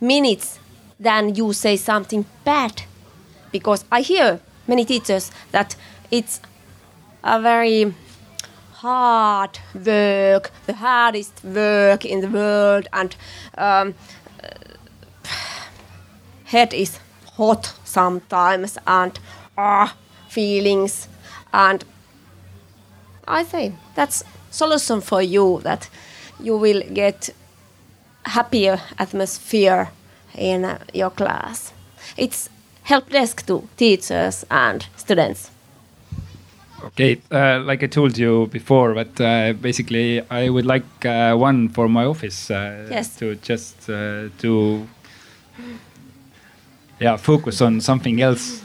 minutes 0.00 0.58
than 1.00 1.34
you 1.34 1.52
say 1.52 1.76
something 1.76 2.24
bad. 2.44 2.82
Because 3.52 3.84
i 3.90 4.00
hear 4.02 4.40
many 4.66 4.84
teachers 4.84 5.32
that 5.50 5.76
it's 6.10 6.40
a 7.24 7.40
very 7.40 7.92
hard 8.72 9.58
work, 9.74 10.50
the 10.66 10.74
hardest 10.74 11.44
work 11.44 12.04
in 12.04 12.20
the 12.20 12.28
world, 12.28 12.86
and 12.92 13.16
um, 13.58 13.94
head 16.44 16.72
is 16.72 16.98
hot 17.36 17.74
sometimes, 17.84 18.78
and 18.86 19.18
ah, 19.58 19.94
feelings, 20.28 21.08
and 21.52 21.84
I 23.28 23.44
say 23.44 23.72
that's 23.94 24.24
solution 24.50 25.00
for 25.00 25.22
you 25.22 25.60
that 25.62 25.90
you 26.42 26.56
will 26.56 26.82
get 26.94 27.30
happier 28.24 28.80
atmosphere 28.98 29.88
in 30.36 30.64
uh, 30.64 30.78
your 30.94 31.10
class. 31.10 31.72
It's 32.16 32.48
help 32.82 33.10
desk 33.10 33.46
to 33.46 33.68
teachers 33.76 34.44
and 34.50 34.86
students. 34.96 35.50
Okay, 36.82 37.20
uh, 37.30 37.60
like 37.60 37.82
I 37.82 37.86
told 37.88 38.16
you 38.16 38.46
before, 38.46 38.94
but 38.94 39.20
uh, 39.20 39.52
basically 39.52 40.22
I 40.30 40.48
would 40.48 40.64
like 40.64 41.04
uh, 41.04 41.34
one 41.36 41.68
for 41.68 41.88
my 41.88 42.04
office. 42.04 42.50
Uh, 42.50 42.86
Yes. 42.90 43.16
To 43.16 43.34
just 43.36 43.90
uh, 43.90 44.28
to 44.38 44.86
yeah 47.00 47.16
focus 47.16 47.60
on 47.60 47.80
something 47.80 48.20
else 48.22 48.62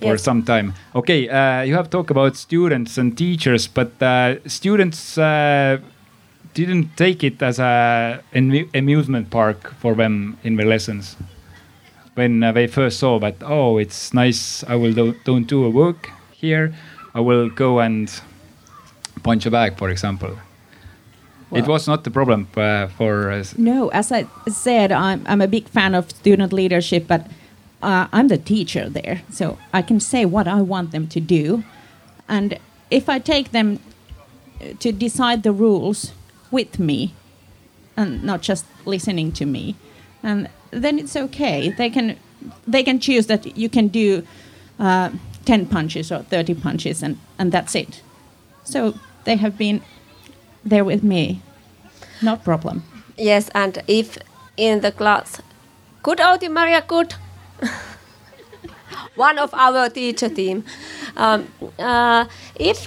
for 0.00 0.12
Yes. 0.14 0.22
some 0.22 0.42
time. 0.42 0.74
Okay, 0.94 1.28
uh, 1.28 1.62
you 1.62 1.74
have 1.74 1.88
talked 1.90 2.10
about 2.10 2.36
students 2.36 2.98
and 2.98 3.16
teachers, 3.16 3.66
but 3.66 3.90
uh, 4.02 4.36
students 4.46 5.18
didn't 6.56 6.96
take 6.96 7.22
it 7.22 7.42
as 7.42 7.58
a 7.58 8.22
an 8.32 8.68
amusement 8.74 9.28
park 9.30 9.74
for 9.78 9.94
them 9.94 10.38
in 10.42 10.56
their 10.56 10.66
lessons. 10.66 11.16
When 12.14 12.42
uh, 12.42 12.52
they 12.52 12.66
first 12.66 12.98
saw 12.98 13.18
that, 13.20 13.36
oh, 13.42 13.76
it's 13.76 14.14
nice. 14.14 14.64
I 14.64 14.74
will 14.74 14.94
do, 14.94 15.14
don't 15.24 15.46
do 15.46 15.66
a 15.66 15.70
work 15.70 16.10
here. 16.32 16.72
I 17.14 17.20
will 17.20 17.50
go 17.50 17.80
and 17.80 18.10
punch 19.22 19.44
a 19.44 19.50
bag, 19.50 19.76
for 19.76 19.90
example. 19.90 20.38
it 21.52 21.66
was 21.66 21.86
not 21.86 22.04
the 22.04 22.10
problem 22.10 22.48
uh, 22.56 22.86
for 22.96 23.30
us. 23.30 23.56
No, 23.58 23.88
as 23.88 24.10
I 24.10 24.26
said, 24.48 24.92
I'm, 24.92 25.20
I'm 25.26 25.42
a 25.42 25.48
big 25.48 25.68
fan 25.68 25.94
of 25.94 26.10
student 26.10 26.52
leadership, 26.52 27.06
but 27.06 27.26
uh, 27.82 28.08
I'm 28.12 28.28
the 28.28 28.38
teacher 28.38 28.88
there, 28.88 29.20
so 29.30 29.58
I 29.74 29.82
can 29.82 30.00
say 30.00 30.24
what 30.24 30.48
I 30.48 30.62
want 30.62 30.90
them 30.92 31.06
to 31.08 31.20
do. 31.20 31.64
And 32.28 32.58
if 32.90 33.08
I 33.08 33.18
take 33.18 33.52
them 33.52 33.78
to 34.80 34.90
decide 34.90 35.42
the 35.42 35.52
rules 35.52 36.12
with 36.50 36.78
me 36.78 37.14
and 37.96 38.22
not 38.22 38.42
just 38.42 38.64
listening 38.84 39.32
to 39.32 39.46
me, 39.46 39.76
and 40.22 40.48
then 40.70 40.98
it's 40.98 41.16
okay. 41.16 41.70
They 41.70 41.90
can 41.90 42.16
they 42.66 42.82
can 42.82 43.00
choose 43.00 43.26
that 43.26 43.56
you 43.56 43.68
can 43.68 43.88
do 43.88 44.26
uh, 44.78 45.10
ten 45.44 45.66
punches 45.66 46.12
or 46.12 46.22
thirty 46.24 46.54
punches, 46.54 47.02
and, 47.02 47.18
and 47.38 47.52
that's 47.52 47.74
it. 47.74 48.02
So 48.64 48.94
they 49.24 49.36
have 49.36 49.56
been 49.56 49.82
there 50.64 50.84
with 50.84 51.02
me, 51.02 51.40
no 52.22 52.36
problem. 52.36 52.82
Yes, 53.16 53.48
and 53.54 53.82
if 53.86 54.18
in 54.56 54.80
the 54.80 54.92
class, 54.92 55.40
good 56.02 56.18
Outi 56.18 56.50
Maria, 56.50 56.84
good. 56.86 57.14
One 59.14 59.38
of 59.38 59.54
our 59.54 59.88
teacher 59.88 60.28
team. 60.28 60.64
Um, 61.16 61.48
uh, 61.78 62.26
if 62.56 62.86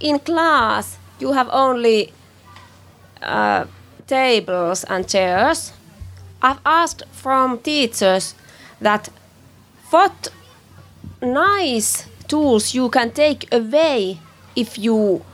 in 0.00 0.18
class 0.18 0.98
you 1.20 1.32
have 1.32 1.48
only 1.52 2.12
uh, 3.22 3.66
tables 4.06 4.84
and 4.84 5.08
chairs, 5.08 5.72
I've 6.42 6.60
asked 6.66 7.04
from 7.12 7.58
teachers 7.58 8.34
that 8.80 9.08
what 9.90 10.28
nice 11.20 12.06
tools 12.28 12.74
you 12.74 12.88
can 12.88 13.10
take 13.10 13.52
away 13.52 14.18
if 14.56 14.78
you 14.78 15.24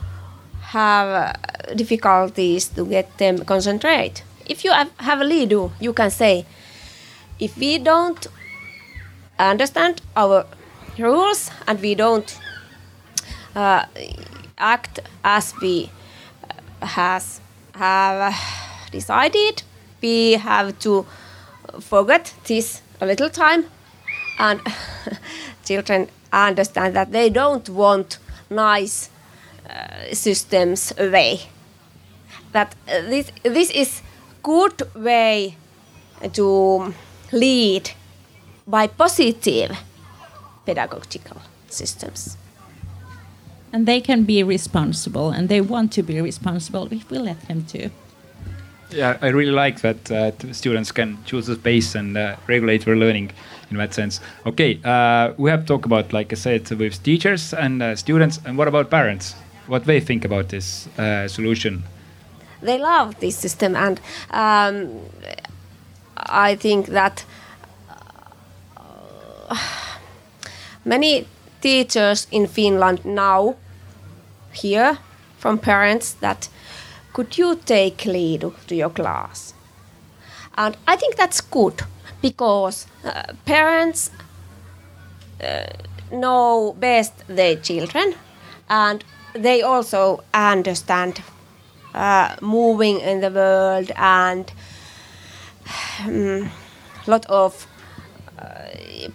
have 0.61 1.07
uh, 1.07 1.73
difficulties 1.75 2.67
to 2.67 2.85
get 2.85 3.17
them 3.17 3.39
concentrate. 3.45 4.23
If 4.45 4.63
you 4.63 4.71
have, 4.71 4.91
have 4.97 5.21
a 5.21 5.23
leader, 5.23 5.69
you 5.79 5.93
can 5.93 6.11
say, 6.11 6.45
if 7.39 7.57
we 7.57 7.79
don't 7.79 8.27
understand 9.37 10.01
our 10.15 10.45
rules 10.97 11.49
and 11.67 11.79
we 11.81 11.95
don't 11.95 12.37
uh, 13.55 13.85
act 14.57 14.99
as 15.23 15.53
we 15.61 15.89
uh, 16.81 16.85
has 16.85 17.39
have 17.79 18.35
decided, 18.91 19.63
we 20.01 20.33
have 20.33 20.77
to 20.79 21.05
forget 21.79 22.33
this 22.45 22.81
a 23.01 23.05
little 23.05 23.29
time 23.29 23.65
and 24.39 24.61
children 25.65 26.07
understand 26.31 26.95
that 26.95 27.11
they 27.11 27.29
don't 27.29 27.69
want 27.69 28.17
nice 28.49 29.09
uh, 29.69 30.13
systems 30.13 30.93
away. 30.97 31.41
That 32.51 32.75
uh, 32.87 33.01
this 33.01 33.31
this 33.43 33.69
is 33.71 34.01
good 34.43 34.81
way 34.95 35.55
to 36.33 36.93
lead 37.31 37.91
by 38.67 38.87
positive 38.87 39.77
pedagogical 40.65 41.41
systems. 41.69 42.37
And 43.71 43.85
they 43.85 44.01
can 44.01 44.23
be 44.23 44.41
responsible, 44.43 45.29
and 45.29 45.47
they 45.47 45.61
want 45.61 45.91
to 45.93 46.03
be 46.03 46.19
responsible 46.21 46.87
if 46.91 47.09
we 47.11 47.19
let 47.19 47.41
them 47.47 47.65
to. 47.65 47.89
Yeah, 48.91 49.17
I 49.21 49.27
really 49.27 49.51
like 49.51 49.81
that 49.81 50.11
uh, 50.11 50.31
students 50.51 50.91
can 50.91 51.19
choose 51.25 51.47
a 51.47 51.55
space 51.55 51.93
and 51.93 52.17
uh, 52.17 52.37
regulate 52.47 52.85
their 52.85 52.95
learning 52.95 53.31
in 53.69 53.77
that 53.77 53.93
sense. 53.93 54.19
Okay, 54.47 54.79
uh, 54.83 55.33
we 55.37 55.51
have 55.51 55.67
talked 55.67 55.85
about, 55.85 56.11
like 56.11 56.33
I 56.33 56.35
said, 56.35 56.69
with 56.71 57.03
teachers 57.03 57.53
and 57.53 57.83
uh, 57.83 57.95
students, 57.95 58.39
and 58.45 58.57
what 58.57 58.67
about 58.67 58.89
parents? 58.89 59.35
What 59.67 59.85
they 59.85 59.99
think 59.99 60.25
about 60.25 60.49
this 60.49 60.87
uh, 60.97 61.27
solution? 61.27 61.83
They 62.61 62.79
love 62.79 63.19
this 63.19 63.37
system, 63.37 63.75
and 63.75 64.01
um, 64.31 65.01
I 66.17 66.55
think 66.55 66.87
that 66.87 67.23
uh, 69.47 69.57
many 70.83 71.27
teachers 71.61 72.27
in 72.31 72.47
Finland 72.47 73.05
now 73.05 73.55
hear 74.51 74.97
from 75.37 75.57
parents 75.57 76.13
that 76.21 76.49
could 77.13 77.37
you 77.37 77.55
take 77.65 78.05
lead 78.05 78.51
to 78.67 78.75
your 78.75 78.89
class? 78.89 79.53
And 80.57 80.77
I 80.87 80.95
think 80.95 81.15
that's 81.15 81.41
good 81.41 81.81
because 82.21 82.87
uh, 83.03 83.33
parents 83.45 84.11
uh, 85.43 85.65
know 86.11 86.75
best 86.79 87.13
their 87.27 87.55
children 87.55 88.15
and 88.69 89.03
they 89.33 89.61
also 89.61 90.23
understand 90.33 91.21
uh, 91.93 92.35
moving 92.41 92.99
in 92.99 93.21
the 93.21 93.31
world 93.31 93.91
and 93.95 94.51
um, 96.05 96.49
lot 97.07 97.25
of 97.25 97.67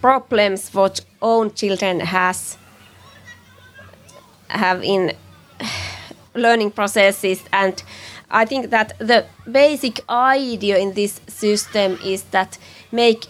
problems 0.01 0.73
what 0.73 1.01
own 1.21 1.53
children 1.53 1.99
has 1.99 2.57
have 4.47 4.83
in 4.83 5.13
learning 6.35 6.71
processes 6.71 7.43
and 7.51 7.83
I 8.29 8.45
think 8.45 8.69
that 8.71 8.93
the 8.97 9.25
basic 9.49 10.01
idea 10.09 10.77
in 10.77 10.93
this 10.93 11.21
system 11.27 11.97
is 12.03 12.23
that 12.31 12.57
make 12.91 13.25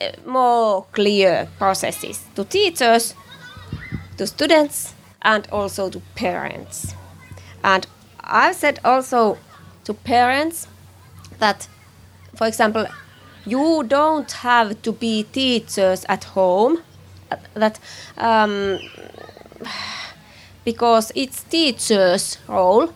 uh, 0.00 0.10
more 0.26 0.86
clear 0.92 1.48
processes 1.58 2.24
to 2.34 2.44
teachers, 2.44 3.14
to 4.16 4.26
students, 4.26 4.94
and 5.22 5.46
also 5.52 5.88
to 5.88 6.00
parents. 6.14 6.94
And 7.62 7.86
I've 8.20 8.56
said 8.56 8.80
also 8.84 9.38
to 9.84 9.94
parents 9.94 10.66
that, 11.38 11.68
for 12.34 12.46
example, 12.46 12.86
you 13.46 13.84
don't 13.86 14.30
have 14.32 14.80
to 14.82 14.92
be 14.92 15.24
teachers 15.24 16.04
at 16.08 16.24
home. 16.24 16.78
That 17.54 17.78
um, 18.18 18.78
because 20.64 21.12
it's 21.14 21.42
teacher's 21.44 22.38
role. 22.48 22.92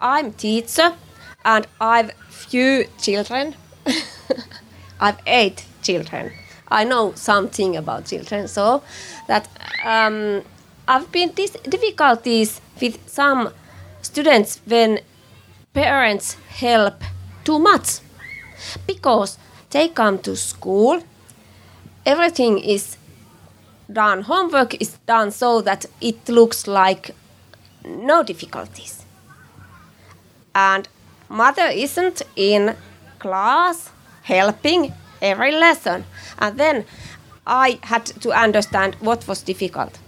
I'm 0.00 0.32
teacher, 0.32 0.94
and 1.44 1.66
I've 1.80 2.12
few 2.28 2.86
children. 3.00 3.54
I've 5.00 5.18
eight 5.26 5.64
children. 5.82 6.32
I 6.68 6.84
know 6.84 7.12
something 7.14 7.76
about 7.76 8.06
children, 8.06 8.48
so 8.48 8.82
that 9.28 9.48
um, 9.84 10.42
I've 10.88 11.10
been 11.12 11.32
these 11.34 11.52
difficulties 11.52 12.60
with 12.80 13.08
some 13.08 13.50
students 14.02 14.60
when 14.66 15.00
parents 15.72 16.34
help 16.48 17.02
too 17.44 17.58
much 17.58 18.00
because 18.86 19.38
they 19.76 19.88
come 19.88 20.18
to 20.18 20.34
school 20.36 21.02
everything 22.04 22.58
is 22.58 22.96
done 23.92 24.22
homework 24.22 24.80
is 24.80 24.92
done 25.06 25.30
so 25.30 25.60
that 25.60 25.86
it 26.00 26.28
looks 26.28 26.66
like 26.66 27.14
no 27.86 28.22
difficulties. 28.22 29.04
And 30.54 30.88
mother 31.28 31.66
isn't 31.66 32.22
in 32.34 32.76
class 33.18 33.90
helping 34.22 34.92
every 35.22 35.52
lesson. 35.52 36.04
And 36.38 36.58
then 36.58 36.84
i 37.46 37.78
had 37.82 38.06
to 38.06 38.32
understand 38.32 38.96
what 39.00 39.28
was 39.28 39.42
difficult. 39.42 39.98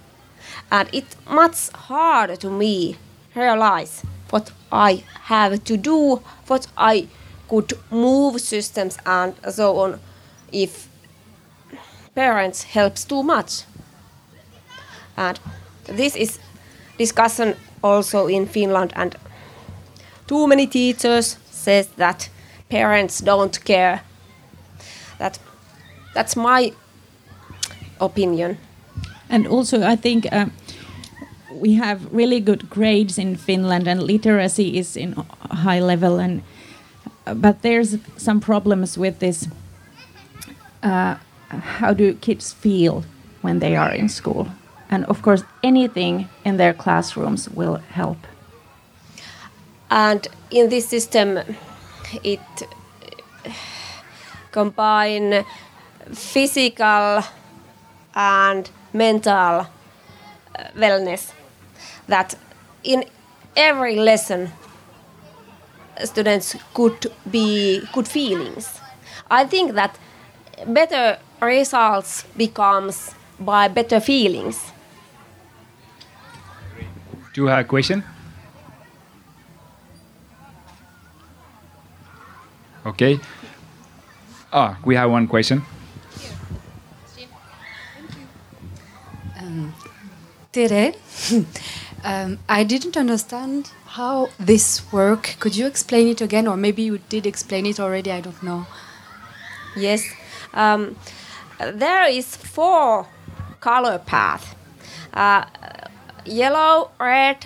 And 0.70 0.88
it's 0.92 1.16
much 1.30 1.70
harder 1.70 2.36
to 2.36 2.50
me 2.50 2.96
realize 3.34 4.02
what 4.30 4.50
i 4.72 5.04
have 5.30 5.62
to 5.64 5.76
do 5.76 6.20
what 6.48 6.66
i 6.76 7.06
could 7.48 7.72
move 7.90 8.40
systems 8.40 8.98
and 9.06 9.34
so 9.50 9.78
on 9.78 10.00
if 10.52 10.88
parents 12.14 12.62
helps 12.74 13.04
too 13.04 13.22
much 13.22 13.64
and 15.16 15.40
this 15.86 16.16
is 16.16 16.38
discussion 16.98 17.54
also 17.82 18.26
in 18.26 18.46
finland 18.46 18.92
and 18.96 19.16
too 20.26 20.46
many 20.46 20.66
teachers 20.66 21.36
says 21.50 21.88
that 21.96 22.28
parents 22.68 23.20
don't 23.20 23.64
care 23.64 24.00
that 25.18 25.38
that's 26.14 26.36
my 26.36 26.72
opinion 28.00 28.58
And 29.30 29.46
also, 29.46 29.82
I 29.82 29.96
think 29.96 30.26
uh, 30.32 30.46
we 31.52 31.74
have 31.74 32.00
really 32.12 32.40
good 32.40 32.70
grades 32.70 33.18
in 33.18 33.36
Finland, 33.36 33.86
and 33.86 34.02
literacy 34.02 34.78
is 34.78 34.96
in 34.96 35.14
high 35.50 35.80
level. 35.80 36.18
And 36.18 36.42
but 37.34 37.62
there's 37.62 37.96
some 38.16 38.40
problems 38.40 38.98
with 38.98 39.18
this. 39.18 39.48
Uh, 40.82 41.16
how 41.48 41.92
do 41.92 42.14
kids 42.14 42.52
feel 42.52 43.04
when 43.42 43.58
they 43.58 43.76
are 43.76 43.92
in 43.92 44.08
school? 44.08 44.48
And 44.90 45.04
of 45.06 45.22
course, 45.22 45.44
anything 45.62 46.28
in 46.44 46.56
their 46.56 46.74
classrooms 46.74 47.48
will 47.48 47.76
help. 47.76 48.18
and 49.90 50.28
in 50.50 50.68
this 50.68 50.88
system 50.88 51.38
it 52.22 52.40
combine 54.50 55.44
physical 56.12 57.22
and 58.14 58.70
mental 58.92 59.32
uh, 59.32 59.66
wellness 60.76 61.32
that 62.06 62.34
in 62.82 63.04
every 63.56 63.96
lesson 63.96 64.50
students 66.04 66.56
could 66.74 67.06
be 67.30 67.80
good 67.92 68.08
feelings 68.08 68.80
i 69.30 69.44
think 69.44 69.72
that 69.74 69.98
better 70.66 71.18
results 71.40 72.24
becomes 72.36 73.14
by 73.38 73.68
better 73.68 74.00
feelings 74.00 74.72
Do 77.38 77.44
you 77.44 77.50
have 77.50 77.60
a 77.60 77.68
question? 77.68 78.02
Okay. 82.84 83.20
Ah, 84.52 84.76
we 84.84 84.96
have 84.96 85.08
one 85.08 85.28
question. 85.28 85.62
Tere, 90.50 90.94
um, 92.04 92.38
I 92.48 92.64
didn't 92.64 92.96
understand 92.96 93.70
how 93.98 94.28
this 94.38 94.80
work. 94.92 95.36
Could 95.40 95.56
you 95.56 95.66
explain 95.66 96.06
it 96.08 96.20
again, 96.20 96.46
or 96.46 96.56
maybe 96.56 96.82
you 96.82 96.98
did 97.08 97.26
explain 97.26 97.66
it 97.66 97.80
already? 97.80 98.12
I 98.12 98.20
don't 98.20 98.42
know. 98.42 98.66
Yes. 99.76 100.02
Um, 100.54 100.96
there 101.58 102.08
is 102.08 102.36
four 102.36 103.06
color 103.60 103.98
path. 103.98 104.54
Uh, 105.12 105.44
yellow, 106.24 106.90
red, 107.00 107.38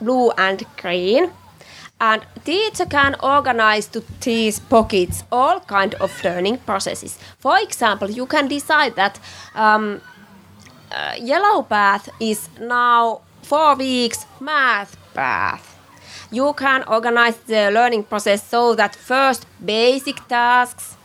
blue 0.00 0.32
and 0.36 0.64
green. 0.76 1.30
And 2.00 2.26
teacher 2.44 2.86
can 2.86 3.14
organize 3.22 3.86
to 3.90 4.02
these 4.20 4.58
pockets 4.58 5.22
all 5.30 5.60
kind 5.60 5.94
of 5.94 6.24
learning 6.24 6.58
processes. 6.66 7.16
For 7.38 7.58
example, 7.60 8.10
you 8.10 8.26
can 8.26 8.48
decide 8.48 8.96
that 8.96 9.20
um, 9.54 10.00
uh, 10.90 11.14
yellow 11.20 11.62
path 11.62 12.08
is 12.18 12.48
now 12.60 13.20
four 13.42 13.76
weeks 13.76 14.26
math 14.40 14.96
path. 15.14 15.71
You 16.30 16.52
can 16.54 16.84
organize 16.88 17.36
the 17.46 17.70
learning 17.70 18.04
process 18.04 18.42
so 18.42 18.74
that 18.74 18.94
first 18.94 19.46
basic 19.64 20.16
tasks 20.28 20.96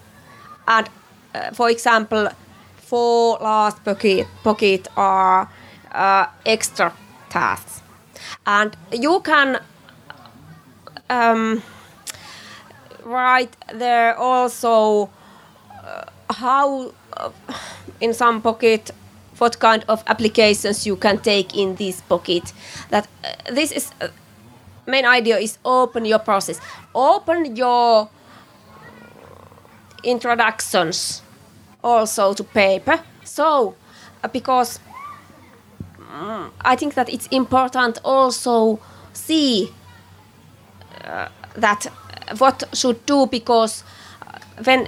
and 0.67 0.89
uh, 1.34 1.52
for 1.52 1.70
example 1.70 2.30
four 2.88 3.38
last 3.41 3.84
pocket, 3.84 4.28
pocket 4.43 4.88
are 4.96 5.50
uh, 5.91 6.26
extra 6.46 6.93
tasks. 7.30 7.82
And 8.46 8.76
you 8.91 9.20
can 9.20 9.60
um, 11.10 11.62
write 13.04 13.56
there 13.74 14.15
also 14.17 15.10
uh, 15.84 16.04
how 16.30 16.91
uh, 17.13 17.32
in 18.00 18.13
some 18.13 18.41
pocket 18.41 18.91
what 19.38 19.60
kind 19.60 19.84
of 19.88 20.04
applications 20.08 20.88
you 20.88 20.96
can 20.96 21.20
take 21.20 21.56
in 21.56 21.76
this 21.76 22.02
pocket. 22.02 22.54
That 22.89 23.08
uh, 23.24 23.54
this 23.54 23.72
is 23.72 23.91
uh, 24.02 24.08
main 24.88 25.06
idea 25.06 25.38
is 25.38 25.58
open 25.63 26.06
your 26.06 26.19
process. 26.19 26.60
Open 26.95 27.56
your 27.56 28.10
introductions 30.04 31.21
also 31.84 32.34
to 32.34 32.43
paper. 32.43 33.00
So 33.23 33.76
uh, 34.23 34.28
because 34.28 34.80
mm, 36.00 36.50
i 36.62 36.76
think 36.76 36.93
that 36.95 37.10
it's 37.10 37.28
important 37.28 38.00
also 38.04 38.80
see 39.13 39.71
uh, 41.04 41.30
that 41.56 41.86
what 42.38 42.63
should 42.73 43.06
do 43.06 43.26
because 43.28 43.84
uh, 44.21 44.39
when 44.63 44.88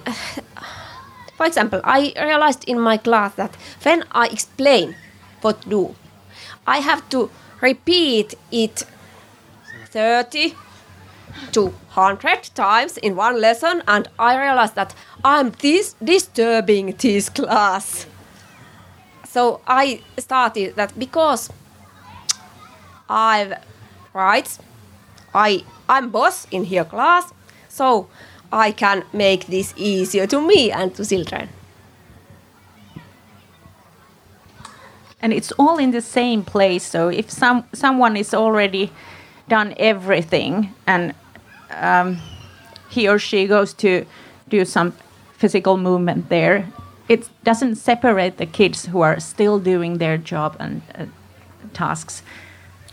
for 1.38 1.46
example 1.46 1.82
i 1.84 2.14
realized 2.18 2.64
in 2.68 2.80
my 2.80 2.98
class 2.98 3.34
that 3.36 3.56
when 3.84 4.04
i 4.12 4.28
explain 4.28 4.96
what 5.42 5.58
do 5.70 5.96
i 6.68 6.78
have 6.80 7.08
to 7.10 7.30
repeat 7.62 8.36
it 8.52 8.84
30 9.92 10.56
to 11.52 11.68
100 11.68 12.44
times 12.54 12.98
in 12.98 13.16
one 13.16 13.40
lesson 13.40 13.82
and 13.88 14.08
i 14.18 14.40
realized 14.40 14.76
that 14.76 14.94
i'm 15.24 15.52
this 15.60 15.96
disturbing 16.04 16.96
this 16.98 17.30
class. 17.30 18.06
So 19.28 19.62
i 19.68 20.02
started 20.18 20.76
that 20.76 20.98
because 20.98 21.50
i've 23.10 23.54
right 24.14 24.58
i 25.34 25.64
i'm 25.88 26.10
boss 26.10 26.48
in 26.52 26.64
here 26.64 26.86
class 26.86 27.32
so 27.68 28.08
i 28.52 28.72
can 28.72 29.04
make 29.14 29.48
this 29.48 29.74
easier 29.78 30.28
to 30.28 30.42
me 30.42 30.72
and 30.72 30.96
to 30.96 31.06
children. 31.06 31.50
And 35.22 35.34
it's 35.34 35.52
all 35.60 35.78
in 35.78 35.92
the 35.92 36.02
same 36.02 36.44
place 36.44 36.84
so 36.84 37.10
if 37.10 37.30
some 37.30 37.66
someone 37.74 38.18
is 38.18 38.34
already 38.34 38.92
done 39.50 39.74
everything 39.78 40.74
and 40.88 41.14
um, 41.72 42.20
he 42.90 43.08
or 43.08 43.20
she 43.20 43.48
goes 43.48 43.74
to 43.74 44.06
do 44.50 44.66
some 44.66 44.94
physical 45.38 45.78
movement 45.78 46.30
there. 46.30 46.68
It 47.08 47.30
doesn't 47.44 47.76
separate 47.76 48.38
the 48.38 48.46
kids 48.46 48.86
who 48.86 49.02
are 49.02 49.20
still 49.20 49.60
doing 49.60 49.98
their 49.98 50.18
job 50.18 50.56
and 50.60 50.82
uh, 50.96 51.06
tasks. 51.74 52.24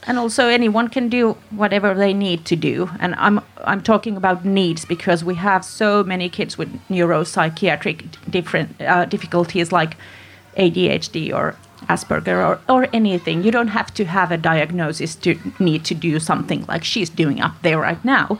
And 0.06 0.18
also 0.18 0.46
anyone 0.46 0.88
can 0.88 1.08
do 1.08 1.36
whatever 1.50 1.92
they 1.92 2.14
need 2.14 2.44
to 2.46 2.56
do. 2.56 2.90
And 3.00 3.14
i'm 3.16 3.40
i'm 3.64 3.82
talking 3.82 4.16
about 4.16 4.44
needs 4.44 4.84
because 4.84 5.24
we 5.24 5.34
have 5.34 5.64
so 5.64 6.04
many 6.04 6.28
kids 6.28 6.56
with 6.56 6.68
neuropsychiatric 6.88 8.30
different 8.30 8.80
uh, 8.80 9.04
difficulties 9.06 9.72
like 9.72 9.96
adhd 10.56 11.34
or 11.34 11.56
asperger 11.88 12.46
or, 12.46 12.60
or 12.68 12.88
anything. 12.92 13.42
You 13.42 13.50
don't 13.50 13.68
have 13.68 13.92
to 13.94 14.04
have 14.04 14.30
a 14.32 14.36
diagnosis 14.36 15.14
to 15.16 15.38
need 15.58 15.84
to 15.84 15.94
do 15.94 16.18
something 16.18 16.64
like 16.66 16.84
she's 16.84 17.10
doing 17.10 17.40
up 17.40 17.60
there 17.62 17.78
right 17.78 18.02
now. 18.04 18.38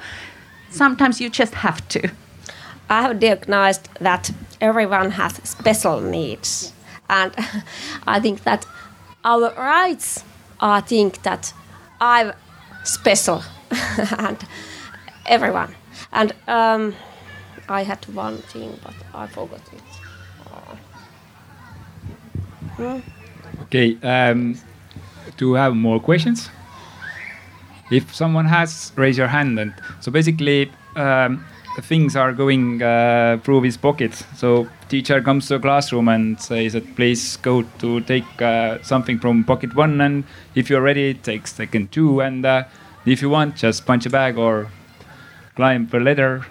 Sometimes 0.70 1.20
you 1.20 1.30
just 1.30 1.54
have 1.54 1.86
to. 1.88 2.10
I 2.88 3.02
have 3.02 3.20
diagnosed 3.20 3.88
that 4.00 4.30
everyone 4.60 5.12
has 5.12 5.34
special 5.44 6.00
needs, 6.00 6.72
and 7.08 7.32
I 8.06 8.20
think 8.20 8.44
that 8.44 8.66
our 9.24 9.52
rights 9.54 10.24
are 10.60 10.80
think 10.80 11.22
that 11.22 11.52
I'm 12.00 12.32
special, 12.84 13.42
and 14.18 14.38
everyone. 15.26 15.74
And 16.12 16.32
um, 16.46 16.94
I 17.68 17.82
had 17.82 18.04
one 18.14 18.38
thing, 18.38 18.78
but 18.82 18.94
I 19.12 19.26
forgot 19.26 19.60
it. 19.72 19.82
Okay. 23.62 23.96
Um, 24.02 24.58
do 25.36 25.48
you 25.48 25.54
have 25.54 25.74
more 25.74 26.00
questions? 26.00 26.50
If 27.90 28.14
someone 28.14 28.46
has, 28.46 28.92
raise 28.96 29.18
your 29.18 29.28
hand. 29.28 29.58
And 29.58 29.74
so 30.00 30.10
basically, 30.10 30.72
um, 30.96 31.44
things 31.82 32.16
are 32.16 32.32
going 32.32 32.82
uh, 32.82 33.38
through 33.44 33.62
his 33.62 33.76
pocket. 33.76 34.14
So 34.36 34.68
teacher 34.88 35.20
comes 35.20 35.48
to 35.48 35.56
a 35.56 35.60
classroom 35.60 36.08
and 36.08 36.40
says 36.40 36.72
that 36.72 36.96
please 36.96 37.36
go 37.36 37.62
to 37.78 38.00
take 38.02 38.24
uh, 38.40 38.82
something 38.82 39.18
from 39.18 39.44
pocket 39.44 39.74
one, 39.74 40.00
and 40.00 40.24
if 40.54 40.70
you're 40.70 40.80
ready, 40.80 41.14
take 41.14 41.46
second 41.46 41.92
two, 41.92 42.20
and 42.20 42.44
uh, 42.46 42.64
if 43.04 43.22
you 43.22 43.28
want, 43.28 43.56
just 43.56 43.86
punch 43.86 44.06
a 44.06 44.10
bag 44.10 44.38
or 44.38 44.68
climb 45.54 45.86
the 45.88 46.00
ladder. 46.00 46.46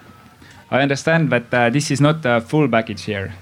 I 0.70 0.80
understand, 0.80 1.30
but 1.30 1.52
uh, 1.52 1.70
this 1.70 1.90
is 1.90 2.00
not 2.00 2.24
a 2.24 2.40
full 2.40 2.68
package 2.68 3.02
here. 3.02 3.34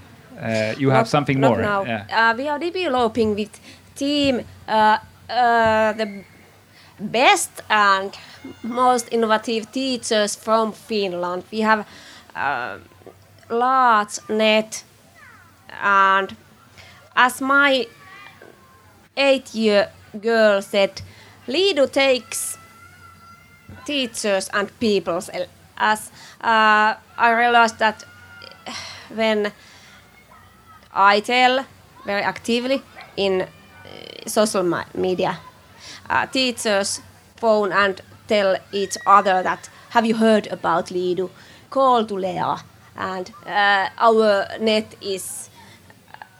Uh, 0.44 0.74
you 0.78 0.90
have 0.90 0.98
Not- 1.04 1.08
something 1.08 1.40
not 1.40 1.50
more. 1.50 1.62
Now. 1.62 1.84
Yeah. 1.84 2.30
Uh, 2.30 2.34
we 2.36 2.48
are 2.48 2.58
developing 2.58 3.34
with 3.34 3.60
team 3.96 4.42
uh, 4.68 4.98
uh, 5.30 5.92
the 5.94 6.24
best 7.00 7.50
and 7.70 8.12
most 8.62 9.08
innovative 9.12 9.72
teachers 9.72 10.36
from 10.36 10.72
Finland. 10.72 11.44
We 11.52 11.60
have 11.60 11.84
uh, 12.36 12.78
large 13.50 14.18
net, 14.28 14.84
and 15.82 16.36
as 17.16 17.40
my 17.40 17.86
eight-year 19.16 19.88
girl 20.22 20.62
said, 20.62 21.02
Leadu 21.46 21.86
takes 21.86 22.58
teachers 23.86 24.48
and 24.52 24.68
people. 24.80 25.22
As 25.76 26.10
uh, 26.40 26.94
I 27.18 27.30
realized 27.30 27.78
that 27.78 28.04
when 29.14 29.52
I 30.94 31.20
tell 31.20 31.64
very 32.06 32.22
actively 32.22 32.82
in 33.16 33.42
uh, 33.42 33.48
social 34.26 34.62
media. 34.94 35.38
Uh, 36.08 36.26
teachers 36.26 37.00
phone 37.36 37.72
and 37.72 38.00
tell 38.28 38.56
each 38.72 38.96
other 39.06 39.42
that 39.42 39.68
have 39.90 40.06
you 40.06 40.16
heard 40.16 40.46
about 40.48 40.90
Leadu? 40.90 41.30
Call 41.70 42.04
to 42.06 42.14
Lea. 42.14 42.56
And 42.96 43.30
uh, 43.46 43.88
our 43.98 44.46
net 44.60 44.94
is 45.00 45.50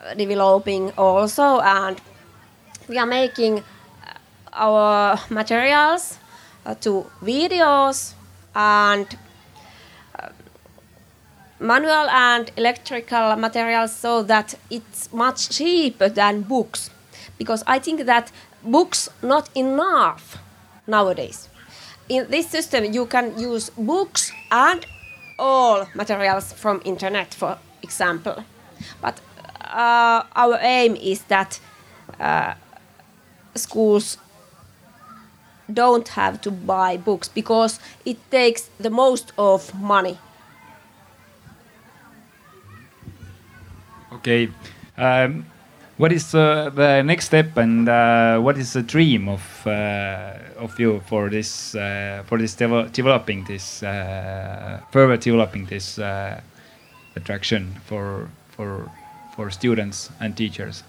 uh, 0.03 0.13
developing 0.13 0.91
also, 0.97 1.59
and 1.59 1.99
we 2.87 2.97
are 2.97 3.05
making 3.05 3.59
uh, 3.59 3.63
our 4.53 5.19
materials 5.29 6.17
to 6.79 7.05
videos 7.21 8.13
and 8.55 9.05
manual 11.59 12.09
and 12.09 12.51
electrical 12.57 13.35
materials 13.35 13.95
so 13.95 14.23
that 14.23 14.55
it's 14.69 15.11
much 15.13 15.49
cheaper 15.49 16.09
than 16.09 16.41
books. 16.41 16.89
Because 17.37 17.63
i 17.67 17.79
think 17.79 18.05
that 18.05 18.31
books 18.63 19.09
not 19.21 19.49
enough 19.55 20.37
nowadays. 20.87 21.49
In 22.09 22.27
this 22.29 22.47
system 22.49 22.93
you 22.93 23.05
can 23.05 23.37
use 23.37 23.69
books 23.77 24.31
and 24.51 24.85
all 25.39 25.87
materials 25.95 26.53
from 26.53 26.81
internet 26.85 27.33
for 27.33 27.57
example. 27.81 28.43
But 29.01 29.21
uh, 29.61 30.23
our 30.35 30.57
aim 30.61 30.95
is 30.95 31.21
that 31.23 31.59
uh, 32.19 32.53
schools 33.55 34.17
don't 35.73 36.07
have 36.09 36.41
to 36.41 36.51
buy 36.51 36.97
books 36.97 37.27
because 37.27 37.79
it 38.05 38.17
takes 38.29 38.69
the 38.79 38.89
most 38.89 39.33
of 39.37 39.73
money 39.73 40.17
Okay. 44.25 44.49
Um, 44.97 45.45
what 45.97 46.11
is 46.11 46.33
uh, 46.33 46.71
the 46.73 47.03
next 47.03 47.25
step, 47.25 47.57
and 47.57 47.87
uh, 47.87 48.39
what 48.39 48.57
is 48.57 48.73
the 48.73 48.81
dream 48.81 49.29
of 49.29 49.67
uh, 49.67 50.33
of 50.57 50.79
you 50.79 50.99
for 51.05 51.29
this 51.29 51.75
uh, 51.75 52.23
for 52.25 52.39
this 52.39 52.55
devel- 52.55 52.91
developing 52.91 53.43
this 53.43 53.83
uh, 53.83 54.81
further 54.89 55.15
developing 55.17 55.65
this 55.65 55.99
attraction 57.15 57.75
for 57.85 58.27
for 58.49 58.89
for 59.35 59.51
students 59.51 60.09
and 60.19 60.35
teachers? 60.35 60.83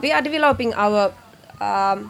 We 0.00 0.12
are 0.12 0.22
developing 0.22 0.74
our 0.74 1.12
um, 1.60 2.08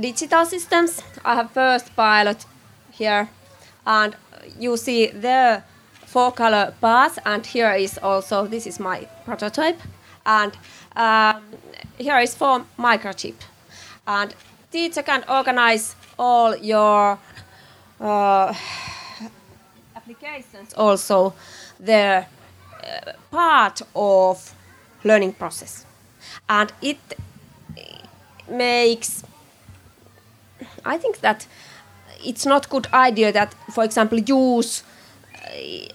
digital 0.00 0.46
systems. 0.46 1.00
I 1.24 1.36
have 1.36 1.52
first 1.52 1.94
pilot 1.94 2.44
here, 2.90 3.28
and 3.86 4.16
you 4.58 4.76
see 4.76 5.06
the 5.06 5.62
four 6.12 6.32
color 6.32 6.74
bars 6.80 7.18
and 7.24 7.46
here 7.46 7.72
is 7.72 7.98
also 8.02 8.46
this 8.46 8.66
is 8.66 8.80
my 8.80 9.06
prototype, 9.24 9.80
and 10.24 10.52
um, 10.96 11.42
here 11.98 12.18
is 12.18 12.34
for 12.34 12.64
microchip, 12.78 13.34
and 14.06 14.34
teacher 14.72 15.02
can 15.02 15.24
organize 15.28 15.94
all 16.18 16.56
your 16.56 17.18
uh, 18.00 18.54
applications 19.96 20.74
also 20.74 21.32
the 21.78 22.24
uh, 22.82 23.12
part 23.30 23.82
of 23.94 24.54
learning 25.04 25.32
process. 25.32 25.86
And 26.48 26.72
it 26.82 26.98
makes 28.48 29.22
i 30.84 30.98
think 30.98 31.20
that 31.20 31.46
it's 32.24 32.44
not 32.44 32.68
good 32.68 32.86
idea 32.92 33.32
that 33.32 33.54
for 33.72 33.84
example 33.84 34.18
use 34.18 34.82
uh, 35.34 35.92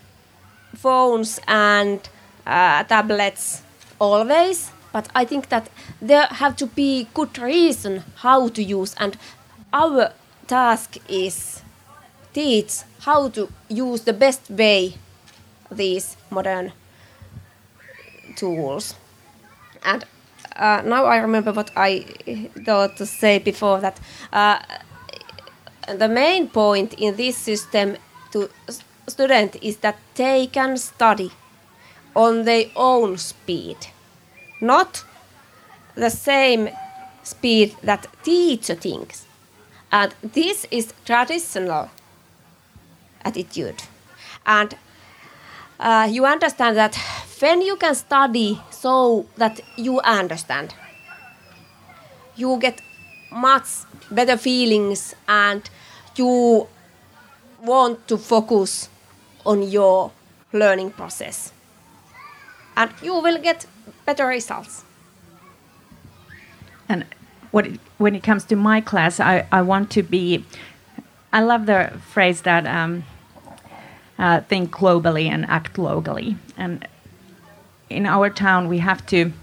phones 0.85 1.39
and 1.47 1.99
uh, 2.45 2.83
tablets 2.83 3.63
always 3.99 4.71
but 4.93 5.05
i 5.15 5.25
think 5.25 5.49
that 5.49 5.65
there 6.01 6.27
have 6.41 6.55
to 6.55 6.67
be 6.81 7.07
good 7.13 7.33
reason 7.39 8.03
how 8.25 8.39
to 8.49 8.61
use 8.61 8.93
and 9.03 9.17
our 9.73 10.11
task 10.47 10.97
is 11.09 11.61
teach 12.33 12.83
how 13.07 13.29
to 13.29 13.47
use 13.69 14.01
the 14.01 14.13
best 14.13 14.49
way 14.49 14.93
these 15.71 16.17
modern 16.29 16.71
tools. 18.35 18.95
And 19.83 20.03
uh, 20.55 20.81
now 20.85 21.05
I 21.05 21.17
remember 21.17 21.51
what 21.51 21.71
I 21.75 22.01
thought 22.65 22.97
to 22.97 23.05
say 23.05 23.39
before 23.39 23.79
that 23.81 23.99
uh, 24.33 24.59
the 25.97 26.07
main 26.07 26.49
point 26.49 26.93
in 26.93 27.15
this 27.15 27.37
system 27.37 27.97
to 28.31 28.49
student 29.07 29.55
is 29.61 29.77
that 29.77 29.97
they 30.15 30.47
can 30.47 30.77
study 30.77 31.31
on 32.15 32.43
their 32.43 32.65
own 32.75 33.17
speed, 33.17 33.77
not 34.61 35.03
the 35.95 36.09
same 36.09 36.69
speed 37.23 37.75
that 37.83 38.07
teacher 38.23 38.75
thinks. 38.75 39.25
And 39.91 40.13
this 40.21 40.65
is 40.71 40.93
traditional 41.05 41.89
attitude. 43.23 43.83
And 44.45 44.75
uh, 45.79 46.07
you 46.09 46.25
understand 46.25 46.77
that 46.77 46.95
when 47.39 47.61
you 47.61 47.75
can 47.75 47.95
study 47.95 48.61
so 48.71 49.25
that 49.37 49.59
you 49.75 49.99
understand, 50.01 50.73
you 52.35 52.57
get 52.59 52.81
much 53.31 53.67
better 54.11 54.37
feelings 54.37 55.15
and 55.27 55.69
you 56.15 56.67
want 57.61 58.07
to 58.07 58.17
focus 58.17 58.89
on 59.45 59.63
your 59.63 60.11
learning 60.53 60.91
process. 60.91 61.51
And 62.77 62.91
you 63.01 63.13
will 63.13 63.37
get 63.41 63.65
better 64.05 64.27
results. 64.27 64.83
And 66.89 67.05
what 67.51 67.65
it, 67.67 67.79
when 67.97 68.15
it 68.15 68.23
comes 68.23 68.43
to 68.45 68.55
my 68.55 68.81
class, 68.81 69.19
I, 69.19 69.47
I 69.51 69.61
want 69.61 69.89
to 69.91 70.03
be. 70.03 70.45
I 71.31 71.41
love 71.41 71.65
the 71.65 71.93
phrase 72.11 72.41
that 72.41 72.65
um, 72.65 73.03
uh, 74.17 74.41
think 74.41 74.71
globally 74.71 75.25
and 75.25 75.45
act 75.45 75.77
locally. 75.77 76.37
And 76.57 76.87
in 77.89 78.05
our 78.05 78.29
town, 78.29 78.67
we 78.67 78.79
have 78.79 79.05
to 79.07 79.33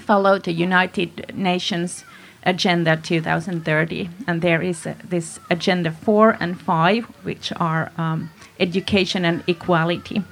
follow 0.00 0.38
the 0.38 0.52
United 0.52 1.34
Nations 1.36 2.04
Agenda 2.46 2.96
2030, 2.96 4.08
and 4.26 4.40
there 4.40 4.62
is 4.62 4.86
uh, 4.86 4.94
this 5.04 5.40
Agenda 5.50 5.90
4 5.90 6.36
and 6.40 6.58
5, 6.60 7.04
which 7.24 7.52
are 7.56 7.90
um, 7.98 8.30
education 8.60 9.24
and 9.24 9.42
equality. 9.48 10.22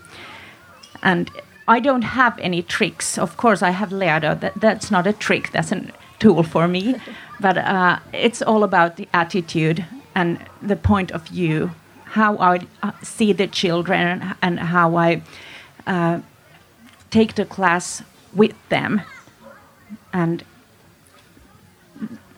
And 1.02 1.30
I 1.66 1.80
don't 1.80 2.02
have 2.02 2.38
any 2.38 2.62
tricks. 2.62 3.18
Of 3.18 3.36
course, 3.36 3.62
I 3.62 3.70
have 3.70 3.90
Leadu. 3.90 4.40
That, 4.40 4.54
that's 4.60 4.90
not 4.90 5.06
a 5.06 5.12
trick, 5.12 5.50
that's 5.50 5.72
a 5.72 5.86
tool 6.20 6.44
for 6.44 6.68
me. 6.68 6.94
but 7.40 7.58
uh, 7.58 7.98
it's 8.12 8.40
all 8.42 8.62
about 8.62 8.96
the 8.96 9.08
attitude 9.12 9.84
and 10.14 10.38
the 10.62 10.76
point 10.76 11.10
of 11.10 11.28
view, 11.28 11.72
how 12.04 12.38
I 12.38 12.66
uh, 12.82 12.92
see 13.02 13.32
the 13.32 13.48
children 13.48 14.34
and 14.40 14.60
how 14.60 14.96
I 14.96 15.22
uh, 15.86 16.20
take 17.10 17.34
the 17.34 17.44
class 17.44 18.02
with 18.32 18.54
them. 18.68 19.02
And 20.12 20.44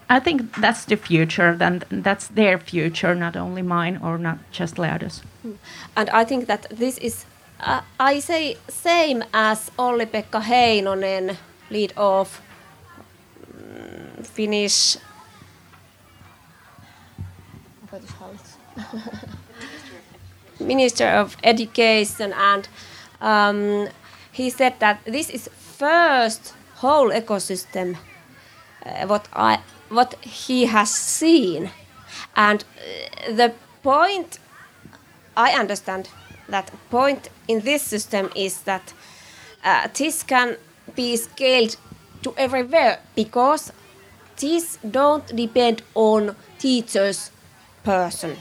I 0.09 0.21
think 0.21 0.55
that's 0.57 0.85
the 0.85 0.97
future, 0.97 1.57
then 1.57 1.83
that's 1.91 2.29
their 2.29 2.59
future, 2.59 3.15
not 3.15 3.37
only 3.37 3.63
mine 3.63 3.99
or 4.03 4.19
not 4.19 4.39
just 4.53 4.79
Leadu's. 4.79 5.23
And 5.97 6.11
I 6.11 6.25
think 6.25 6.47
that 6.47 6.67
this 6.71 6.99
is, 6.99 7.25
uh, 7.59 7.81
I 7.99 8.21
say, 8.21 8.57
same 8.69 9.25
as 9.35 9.71
Olli-Pekka 9.79 10.43
Heinonen, 10.43 11.37
lead 11.71 11.93
of 11.97 12.41
mm, 13.53 14.27
Finnish 14.27 14.97
Minister 20.61 21.07
of 21.07 21.37
Education, 21.43 22.33
and 22.33 22.69
um, 23.21 23.89
he 24.31 24.51
said 24.51 24.79
that 24.81 25.01
this 25.05 25.31
is 25.31 25.49
first 25.49 26.55
whole 26.77 27.11
ecosystem 27.11 27.97
uh, 28.85 29.07
what 29.07 29.29
I 29.33 29.61
what 29.89 30.15
he 30.23 30.67
has 30.67 30.91
seen, 30.91 31.71
and 32.35 32.65
uh, 32.65 33.33
the 33.33 33.55
point 33.83 34.39
I 35.37 35.53
understand 35.53 36.09
that 36.49 36.71
point 36.91 37.29
in 37.49 37.61
this 37.61 37.83
system 37.83 38.31
is 38.35 38.63
that 38.63 38.93
uh, 39.65 39.89
this 39.95 40.23
can 40.23 40.57
be 40.95 41.17
scaled 41.17 41.77
to 42.23 42.35
everywhere 42.37 43.01
because 43.15 43.73
this 44.37 44.79
don't 44.91 45.27
depend 45.37 45.83
on 45.95 46.37
teachers 46.59 47.31
person. 47.83 48.37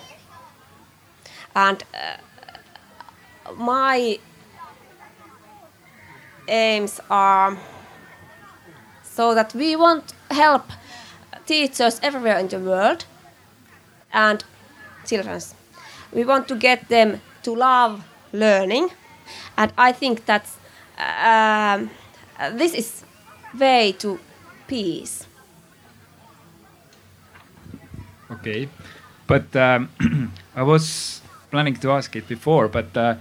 And 1.56 1.84
uh, 1.94 2.18
my 3.56 4.20
aims 6.48 7.00
are 7.10 7.58
so 9.04 9.34
that 9.34 9.54
we 9.54 9.76
want 9.76 10.14
help 10.30 10.64
teachers 11.46 12.00
everywhere 12.02 12.38
in 12.40 12.48
the 12.48 12.60
world 12.60 13.06
and 14.14 14.44
children. 15.06 15.42
We 16.14 16.24
want 16.24 16.48
to 16.48 16.56
get 16.56 16.88
them 16.90 17.22
to 17.44 17.56
love 17.56 18.04
learning, 18.32 18.90
and 19.58 19.72
I 19.78 19.92
think 19.92 20.26
that 20.26 20.48
um, 20.98 21.90
this 22.54 22.74
is 22.74 23.04
way 23.58 23.94
to 24.00 24.20
peace. 24.68 25.28
Okay, 28.32 28.70
but 29.28 29.56
um, 29.56 29.90
I 30.56 30.64
was 30.64 31.22
planning 31.52 31.76
to 31.76 31.92
ask 31.92 32.16
it 32.16 32.28
before, 32.28 32.68
but 32.68 32.96
uh, 32.98 33.16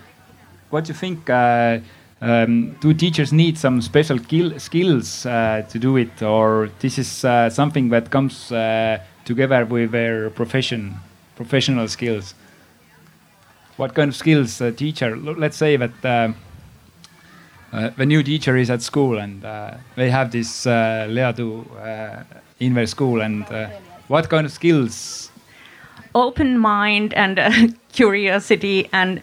what 0.71 0.85
do 0.85 0.89
you 0.89 0.99
think? 0.99 1.29
Uh, 1.29 1.79
um, 2.25 2.75
do 2.81 2.95
teachers 2.95 3.33
need 3.33 3.59
some 3.59 3.83
special 3.83 4.19
skills 4.59 5.27
uh, 5.27 5.63
to 5.69 5.79
do 5.79 5.97
it, 5.99 6.23
or 6.23 6.71
this 6.81 6.99
is 6.99 7.25
uh, 7.25 7.51
something 7.51 7.91
that 7.91 8.11
comes 8.11 8.51
uh, 8.51 8.99
together 9.27 9.67
with 9.67 9.91
their 9.91 10.31
profession, 10.31 10.95
professional 11.37 11.87
skills? 11.87 12.35
What 13.77 13.95
kind 13.95 14.09
of 14.09 14.17
skills 14.17 14.61
a 14.63 14.73
teacher? 14.73 15.17
Let's 15.17 15.59
say 15.59 15.77
that 15.77 16.05
uh, 16.05 16.33
uh, 17.75 17.91
the 17.97 18.07
new 18.07 18.23
teacher 18.23 18.57
is 18.57 18.71
at 18.71 18.81
school 18.81 19.19
and 19.19 19.45
uh, 19.45 19.75
they 19.97 20.09
have 20.09 20.31
this 20.31 20.67
uh, 20.67 21.07
Leadu 21.11 21.67
in 22.59 22.73
their 22.73 22.87
school, 22.87 23.21
and 23.21 23.45
what 24.09 24.31
kind 24.31 24.47
of 24.47 24.53
skills? 24.53 25.31
Open 26.15 26.57
mind 26.57 27.13
and 27.15 27.77
curiosity 27.93 28.89
and 28.93 29.21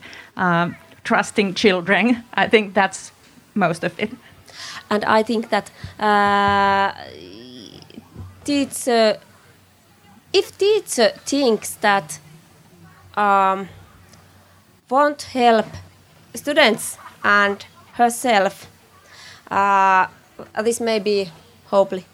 trusting 1.04 1.54
children. 1.56 2.24
I 2.34 2.48
think 2.48 2.74
that's 2.74 3.12
most 3.54 3.84
of 3.84 4.00
it. 4.00 4.12
And 4.90 5.04
I 5.06 5.24
think 5.24 5.50
that 5.50 5.72
uh, 6.00 6.94
teacher, 8.44 9.18
if 10.34 10.58
teacher 10.58 11.12
thinks 11.26 11.76
that 11.76 12.20
um, 13.16 13.70
won't 14.90 15.22
help 15.22 15.68
students 16.36 16.98
and 17.24 17.66
herself, 17.94 18.68
uh, 19.50 20.08
this 20.64 20.80
may 20.80 21.00
be 21.00 21.30
hopefully 21.68 22.06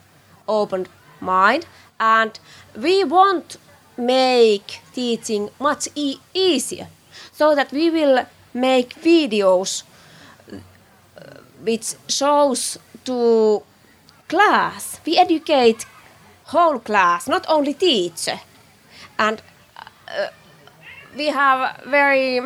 open 0.48 0.88
mind, 1.20 1.66
and 2.00 2.40
we 2.76 3.04
won't 3.04 3.58
make 3.98 4.82
teaching 4.94 5.50
much 5.60 5.90
e 5.96 6.18
easier, 6.34 6.88
so 7.32 7.56
that 7.56 7.72
we 7.72 7.90
will 7.90 8.26
make 8.62 8.96
videos 9.02 9.84
which 11.64 11.96
shows 12.08 12.78
to 13.06 13.64
class. 14.28 15.00
We 15.06 15.18
educate 15.18 15.86
whole 16.46 16.80
class, 16.80 17.28
not 17.28 17.46
only 17.50 17.74
teacher. 17.74 18.40
And 19.20 19.42
uh, 20.08 20.28
we 21.16 21.28
have 21.28 21.82
very 21.86 22.42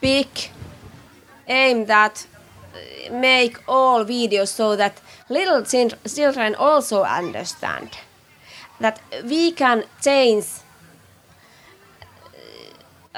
big 0.00 0.28
aim 1.46 1.86
that 1.86 2.26
make 3.10 3.58
all 3.66 4.04
videos 4.04 4.48
so 4.48 4.76
that 4.76 5.00
little 5.28 5.62
children 5.62 6.54
also 6.54 7.02
understand 7.02 7.90
that 8.80 9.00
we 9.24 9.52
can 9.52 9.84
change 10.02 10.44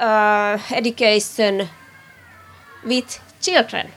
uh, 0.01 0.57
education 0.71 1.69
with 2.83 3.19
children. 3.39 3.87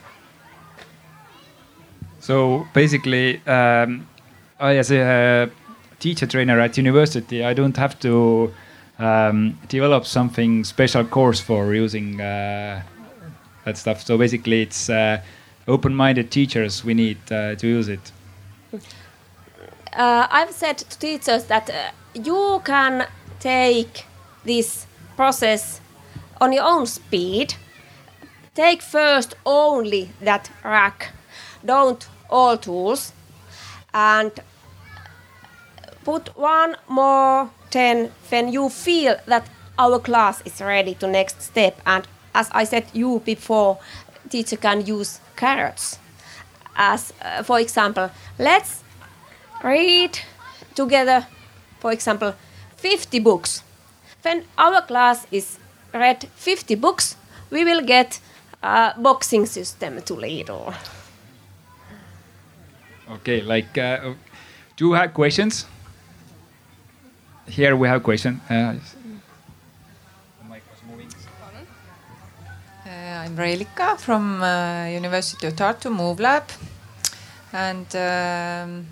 So 2.19 2.67
basically, 2.73 3.41
um, 3.47 4.07
I 4.59 4.77
as 4.77 4.91
a 4.91 5.49
teacher 5.99 6.27
trainer 6.27 6.59
at 6.59 6.77
university, 6.77 7.43
I 7.43 7.53
don't 7.53 7.77
have 7.77 7.99
to 7.99 8.53
um, 8.99 9.57
develop 9.67 10.05
something 10.05 10.63
special 10.63 11.03
course 11.03 11.41
for 11.41 11.73
using 11.73 12.21
uh, 12.21 12.81
that 13.65 13.77
stuff. 13.77 14.01
So 14.05 14.17
basically, 14.17 14.61
it's 14.61 14.89
uh, 14.89 15.21
open-minded 15.67 16.31
teachers 16.31 16.83
we 16.83 16.93
need 16.93 17.17
uh, 17.31 17.55
to 17.55 17.67
use 17.67 17.89
it. 17.89 18.11
Uh, 19.93 20.27
I've 20.29 20.51
said 20.51 20.77
to 20.77 20.99
teachers 20.99 21.45
that 21.45 21.69
uh, 21.69 21.91
you 22.13 22.61
can 22.65 23.07
take 23.39 24.05
this 24.43 24.87
process 25.15 25.79
on 26.41 26.53
your 26.53 26.63
own 26.63 26.85
speed. 26.85 27.55
Take 28.53 28.81
first 28.81 29.35
only 29.45 30.11
that 30.21 30.49
rack, 30.63 31.11
don't 31.65 32.07
all 32.29 32.57
tools, 32.57 33.11
and 33.93 34.31
put 36.03 36.37
one 36.37 36.77
more 36.87 37.49
10 37.71 38.11
when 38.29 38.53
you 38.53 38.69
feel 38.69 39.17
that 39.25 39.49
our 39.77 39.99
class 39.99 40.41
is 40.45 40.61
ready 40.61 40.93
to 40.95 41.07
next 41.07 41.41
step. 41.41 41.81
And 41.85 42.07
as 42.33 42.49
I 42.51 42.63
said 42.63 42.85
you 42.93 43.21
before, 43.25 43.79
teacher 44.29 44.57
can 44.57 44.85
use 44.85 45.19
carrots. 45.35 45.99
As 46.75 47.13
uh, 47.21 47.43
for 47.43 47.59
example, 47.59 48.11
let's 48.39 48.83
read 49.63 50.19
together, 50.75 51.27
for 51.79 51.91
example, 51.91 52.35
50 52.77 53.19
books. 53.19 53.63
When 54.21 54.45
our 54.57 54.81
class 54.81 55.27
is 55.31 55.59
read 55.95 56.27
50 56.35 56.75
books, 56.75 57.15
we 57.49 57.63
will 57.63 57.81
get 57.81 58.19
a 58.61 58.93
boxing 58.97 59.45
system 59.45 60.01
to 60.01 60.13
Leadu. 60.15 60.73
Okay, 63.11 63.41
like, 63.41 63.77
uh, 63.77 64.13
do 64.75 64.87
you 64.87 64.93
have 64.93 65.13
questions? 65.13 65.65
Here 67.47 67.75
we 67.75 67.87
have 67.87 68.01
a 68.01 68.03
question. 68.03 68.41
Uh, 68.49 68.73
uh, 72.85 72.89
I'm 72.89 73.37
Reilika 73.37 73.97
from 73.99 74.41
uh, 74.41 74.87
University 74.87 75.47
of 75.47 75.55
Tartu 75.55 75.91
Move 75.91 76.19
Lab, 76.19 76.43
and 77.53 77.95
um, 77.95 78.87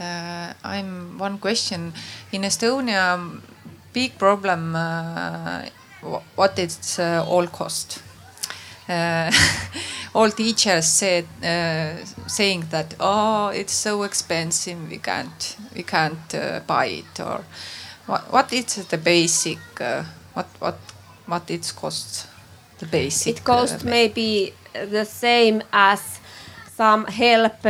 uh, 0.00 0.52
I'm 0.64 1.18
one 1.18 1.38
question. 1.38 1.92
In 2.32 2.42
Estonia, 2.42 3.18
big 3.92 4.18
problem 4.18 4.74
uh, 4.76 5.62
what 6.36 6.58
it's 6.58 6.98
uh, 6.98 7.24
all 7.28 7.46
cost. 7.46 8.02
Uh, 8.88 9.30
all 10.14 10.30
teachers 10.30 10.86
said 10.86 11.24
uh, 11.44 12.04
saying 12.26 12.64
that 12.70 12.94
oh 12.98 13.48
it's 13.48 13.72
so 13.72 14.02
expensive 14.02 14.90
we 14.90 14.98
can't 14.98 15.56
we 15.76 15.82
can't 15.84 16.34
uh, 16.34 16.60
buy 16.66 16.86
it 16.86 17.20
or 17.20 17.44
what 18.06 18.32
what 18.32 18.52
is 18.52 18.86
the 18.86 18.98
basic 18.98 19.58
uh, 19.80 20.02
what 20.34 20.46
what 20.58 20.78
what 21.26 21.48
it 21.50 21.72
costs 21.76 22.26
the 22.80 22.86
basic 22.86 23.36
It 23.36 23.44
costs 23.44 23.84
uh, 23.84 23.88
maybe 23.88 24.52
the 24.72 25.04
same 25.04 25.62
as 25.72 26.18
some 26.74 27.04
help 27.06 27.64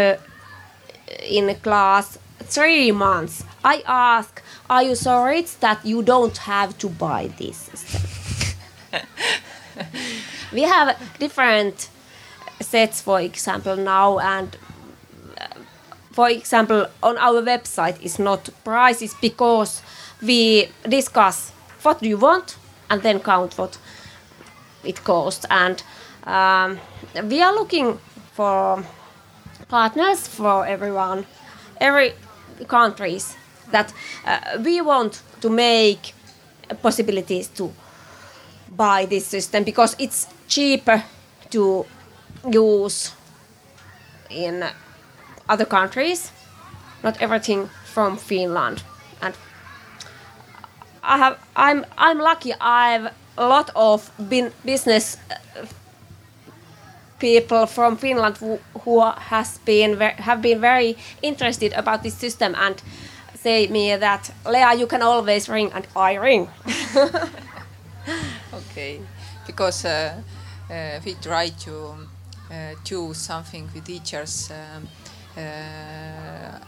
in 1.23 1.55
class 1.63 2.19
three 2.45 2.93
months. 2.93 3.45
I 3.65 3.83
ask, 3.87 4.43
are 4.69 4.83
you 4.83 4.95
so 4.95 5.25
rich 5.25 5.59
that 5.61 5.85
you 5.85 6.03
don't 6.03 6.37
have 6.39 6.77
to 6.79 6.89
buy 6.89 7.29
this 7.39 7.71
we 10.53 10.63
have 10.63 10.99
different 11.19 11.89
sets, 12.61 13.01
for 13.01 13.21
example, 13.21 13.77
now, 13.77 14.19
and 14.19 14.57
uh, 15.39 15.47
for 16.13 16.29
example, 16.29 16.87
on 17.03 17.17
our 17.19 17.43
website 17.43 18.01
is 18.03 18.19
not 18.19 18.49
prices 18.65 19.15
because 19.21 19.83
we 20.23 20.69
discuss 20.89 21.51
what 21.83 22.01
do 22.01 22.09
you 22.09 22.19
want 22.19 22.57
and 22.91 23.03
then 23.03 23.21
count 23.21 23.57
what 23.57 23.79
it 24.85 25.03
costs. 25.05 25.47
And 25.51 25.83
um, 26.25 26.79
we 27.25 27.41
are 27.41 27.55
looking 27.55 27.99
for 28.33 28.85
partners 29.69 30.27
for 30.27 30.67
everyone, 30.67 31.27
every 31.81 32.15
countries 32.67 33.37
that 33.71 33.93
uh, 34.25 34.59
we 34.65 34.81
want 34.81 35.23
to 35.41 35.51
make 35.51 36.15
possibilities 36.83 37.49
to 37.49 37.73
buy 38.77 39.07
this 39.07 39.27
system 39.27 39.65
because 39.65 39.97
it's 39.99 40.27
cheaper 40.49 41.03
to 41.51 41.85
use 42.51 43.13
in 44.31 44.65
other 45.49 45.65
countries 45.65 46.33
not 47.03 47.21
everything 47.21 47.69
from 47.85 48.17
finland. 48.17 48.83
And 49.23 49.35
i 51.03 51.19
have 51.19 51.39
i'm 51.57 51.85
i'm 51.99 52.19
lucky. 52.19 52.53
I've 52.61 53.13
a 53.39 53.47
lot 53.49 53.71
of 53.75 54.11
business 54.65 55.17
uh, 55.31 55.67
people 57.21 57.67
from 57.67 57.97
finland 57.97 58.37
who, 58.39 58.59
who 58.85 59.01
has 59.01 59.59
been 59.65 60.01
have 60.01 60.41
been 60.43 60.61
very 60.61 60.97
interested 61.23 61.73
about 61.73 62.03
this 62.03 62.15
system 62.15 62.55
and 62.57 62.83
say 63.35 63.67
me 63.69 63.97
that 63.97 64.31
lea 64.47 64.79
you 64.79 64.87
can 64.87 65.03
always 65.03 65.49
ring 65.49 65.71
and 65.73 65.87
i 65.97 66.15
ring. 66.15 66.49
Okay, 68.53 69.01
because 69.47 69.85
uh, 69.85 70.15
uh, 70.71 71.01
we 71.05 71.15
try 71.15 71.49
to 71.49 71.95
uh, 72.51 72.75
choose 72.85 73.19
something 73.19 73.69
with 73.75 73.85
teachers 73.85 74.51
um, 74.51 74.89
uh, 75.37 75.41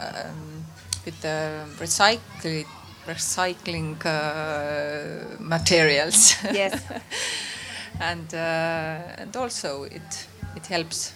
um, 0.01 0.65
with 1.05 1.21
the 1.21 1.65
recycling 1.79 2.67
recycling 3.07 3.97
uh, 4.07 5.37
materials. 5.41 6.37
yes. 6.53 6.81
And 8.01 8.35
uh, 8.35 9.21
and 9.23 9.37
also 9.37 9.85
it 9.85 10.27
it 10.57 10.67
helps. 10.67 11.13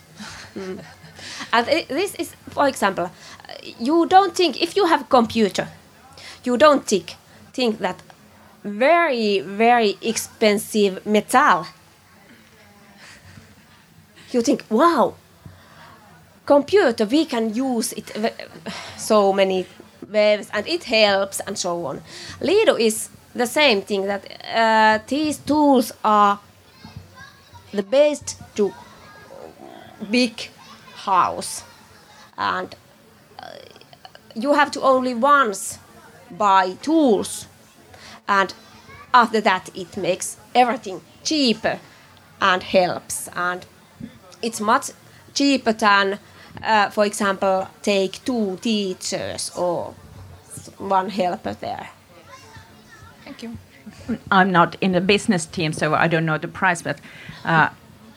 And 1.53 1.67
i- 1.69 1.87
this 1.89 2.15
is, 2.15 2.35
for 2.51 2.69
example, 2.69 3.11
you 3.79 4.07
don't 4.07 4.35
think 4.35 4.61
if 4.63 4.77
you 4.77 4.87
have 4.87 5.03
a 5.03 5.05
computer, 5.09 5.69
you 6.45 6.57
don't 6.57 6.87
think 6.87 7.17
think 7.53 7.79
that 7.79 7.97
very 8.65 9.41
very 9.41 9.97
expensive 10.03 11.01
metal. 11.07 11.67
You 14.33 14.43
think, 14.43 14.65
wow, 14.71 15.15
computer 16.47 17.05
we 17.07 17.25
can 17.25 17.55
use 17.55 17.93
it 17.93 18.11
so 18.97 19.33
many 19.33 19.67
waves 20.11 20.49
and 20.53 20.67
it 20.67 20.85
helps 20.85 21.41
and 21.47 21.59
so 21.59 21.87
on. 21.87 22.03
Leadu 22.41 22.79
is 22.79 23.09
the 23.35 23.47
same 23.47 23.83
thing 23.83 24.07
that 24.07 24.23
uh, 24.55 24.99
these 25.09 25.39
tools 25.39 25.93
are 26.05 26.39
the 27.73 27.83
best 27.83 28.37
to 28.55 28.73
big 30.11 30.51
house. 30.95 31.65
And 32.39 32.75
uh, 33.39 33.51
you 34.35 34.55
have 34.55 34.71
to 34.73 34.81
only 34.83 35.15
once 35.15 35.79
buy 36.31 36.75
tools. 36.83 37.47
And 38.29 38.55
after 39.15 39.41
that 39.41 39.71
it 39.75 39.97
makes 39.97 40.37
everything 40.55 41.01
cheaper 41.25 41.79
and 42.41 42.63
helps. 42.63 43.29
And 43.29 43.65
it's 44.43 44.61
much 44.61 44.91
cheaper 45.35 45.73
than 45.73 46.19
uh, 46.63 46.91
for 46.91 47.05
example 47.05 47.69
take 47.83 48.25
two 48.25 48.59
teachers 48.61 49.51
or 49.57 49.95
one 50.79 51.11
helper 51.11 51.55
there. 51.55 51.91
Thank 53.25 53.43
you. 53.43 53.59
I'm 54.31 54.51
not 54.51 54.77
in 54.81 54.93
the 54.93 55.01
business 55.01 55.47
team, 55.47 55.73
so 55.73 55.95
I 55.95 56.09
don't 56.09 56.27
know 56.27 56.39
the 56.39 56.49
price, 56.49 56.83
but 56.83 56.99
uh, 57.45 57.69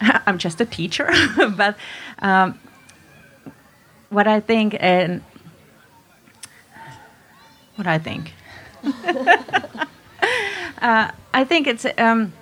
I'm 0.25 0.37
just 0.37 0.61
a 0.61 0.65
teacher. 0.65 1.09
but 1.55 1.75
um, 2.19 2.59
what 4.09 4.27
I 4.27 4.39
think, 4.39 4.75
and 4.79 5.21
what 7.75 7.87
I 7.87 7.97
think, 7.97 8.33
uh, 10.81 11.11
I 11.33 11.43
think 11.43 11.67
it's. 11.67 11.85
Um, 11.97 12.33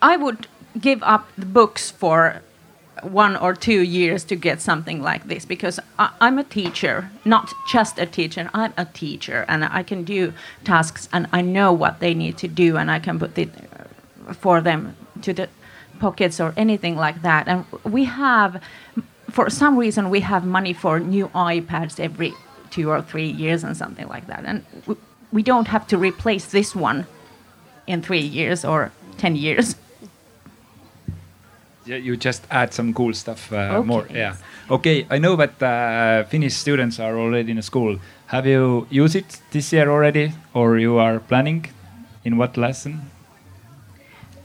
I 0.00 0.16
would 0.16 0.46
give 0.80 1.02
up 1.02 1.28
the 1.36 1.46
books 1.46 1.90
for 1.90 2.42
one 3.02 3.36
or 3.36 3.54
two 3.54 3.80
years 3.80 4.24
to 4.24 4.36
get 4.36 4.62
something 4.62 5.02
like 5.02 5.26
this 5.26 5.44
because 5.44 5.80
I, 5.98 6.10
I'm 6.20 6.38
a 6.38 6.44
teacher, 6.44 7.10
not 7.24 7.52
just 7.68 7.98
a 7.98 8.06
teacher. 8.06 8.50
I'm 8.54 8.72
a 8.76 8.84
teacher, 8.84 9.44
and 9.48 9.64
I 9.64 9.82
can 9.82 10.04
do 10.04 10.32
tasks, 10.64 11.08
and 11.12 11.26
I 11.32 11.40
know 11.40 11.72
what 11.72 12.00
they 12.00 12.14
need 12.14 12.38
to 12.38 12.48
do, 12.48 12.76
and 12.76 12.90
I 12.90 12.98
can 13.00 13.18
put 13.18 13.36
it 13.36 13.50
uh, 14.28 14.32
for 14.32 14.60
them 14.60 14.96
to 15.22 15.32
the 15.32 15.48
pockets 16.04 16.36
or 16.44 16.50
anything 16.56 16.94
like 17.06 17.18
that. 17.22 17.42
And 17.48 17.64
we 17.96 18.02
have, 18.24 18.50
for 19.36 19.46
some 19.60 19.74
reason, 19.84 20.02
we 20.16 20.20
have 20.32 20.42
money 20.58 20.74
for 20.74 20.94
new 21.00 21.26
iPads 21.54 21.94
every 22.08 22.32
two 22.74 22.86
or 22.94 23.00
three 23.10 23.30
years 23.42 23.64
and 23.64 23.76
something 23.76 24.08
like 24.14 24.26
that, 24.26 24.42
and 24.50 24.58
we, 24.86 24.94
we 25.36 25.42
don't 25.42 25.68
have 25.74 25.84
to 25.92 25.96
replace 26.08 26.44
this 26.58 26.74
one 26.74 27.06
in 27.86 28.02
three 28.02 28.26
years 28.38 28.64
or 28.64 28.90
ten 29.18 29.36
years. 29.36 29.76
Yeah, 31.86 32.00
you 32.06 32.16
just 32.16 32.42
add 32.50 32.72
some 32.72 32.92
cool 32.94 33.12
stuff 33.14 33.52
uh, 33.52 33.56
Okay. 33.78 33.86
more. 33.86 34.06
Yeah. 34.10 34.34
Okay, 34.70 35.06
I 35.10 35.18
know 35.18 35.36
that 35.36 35.62
uh, 35.62 36.28
Finnish 36.30 36.54
students 36.54 36.98
are 36.98 37.16
already 37.18 37.50
in 37.52 37.62
school. 37.62 37.98
Have 38.26 38.46
you 38.46 38.86
used 39.02 39.16
it 39.16 39.40
this 39.50 39.72
year 39.72 39.88
already, 39.90 40.32
or 40.54 40.78
you 40.78 40.98
are 40.98 41.20
planning? 41.20 41.66
In 42.24 42.38
what 42.38 42.56
lesson? 42.56 43.00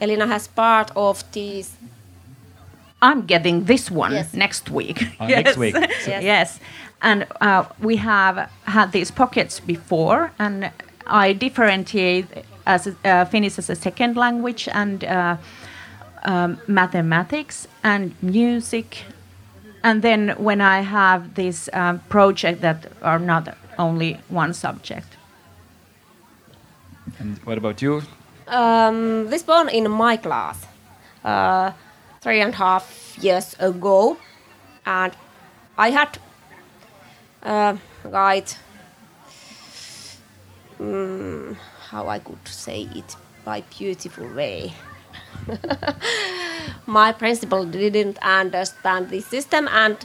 Elina 0.01 0.27
has 0.27 0.47
part 0.47 0.91
of 0.95 1.23
these 1.31 1.75
I'm 3.01 3.25
getting 3.25 3.63
this 3.65 3.89
one 3.89 4.11
Yes. 4.11 4.33
next 4.33 4.69
week. 4.69 5.03
Ah, 5.19 5.27
next 5.39 5.57
week. 5.57 5.75
Yes. 6.07 6.23
yes. 6.23 6.59
And 7.01 7.25
uh, 7.39 7.63
we 7.79 7.95
have 7.97 8.49
had 8.65 8.91
these 8.91 9.09
pockets 9.11 9.61
before, 9.61 10.31
and 10.37 10.69
I 11.07 11.31
differentiate 11.33 12.25
as 12.65 12.87
a, 12.87 12.95
uh, 13.05 13.25
Finnish 13.25 13.57
as 13.57 13.69
a 13.69 13.75
second 13.75 14.17
language 14.17 14.67
and 14.73 15.03
uh, 15.05 15.37
um, 16.25 16.57
mathematics 16.67 17.67
and 17.83 18.13
music. 18.21 19.05
And 19.81 20.01
then 20.01 20.35
when 20.37 20.59
I 20.59 20.81
have 20.81 21.35
this 21.35 21.69
um, 21.71 21.99
project 22.09 22.59
that 22.61 22.91
are 23.01 23.19
not 23.19 23.55
only 23.77 24.19
one 24.27 24.53
subject. 24.53 25.07
And 27.17 27.37
what 27.45 27.57
about 27.57 27.81
you? 27.81 28.01
Um, 28.49 29.29
this 29.29 29.43
born 29.43 29.69
in 29.69 29.89
my 29.89 30.17
class 30.17 30.65
uh, 31.23 31.71
three 32.21 32.41
and 32.41 32.53
a 32.53 32.57
half 32.57 33.17
years 33.21 33.55
ago, 33.59 34.17
and 34.85 35.13
I 35.77 35.91
had 35.91 36.17
uh, 37.43 37.77
guide. 38.03 38.51
Mm, 40.79 41.57
how 41.89 42.07
I 42.07 42.19
could 42.19 42.47
say 42.47 42.87
it 42.95 43.15
by 43.43 43.61
beautiful 43.77 44.27
way. 44.33 44.73
my 46.85 47.11
principal 47.11 47.65
didn't 47.65 48.17
understand 48.21 49.09
the 49.09 49.21
system, 49.21 49.67
and 49.67 49.97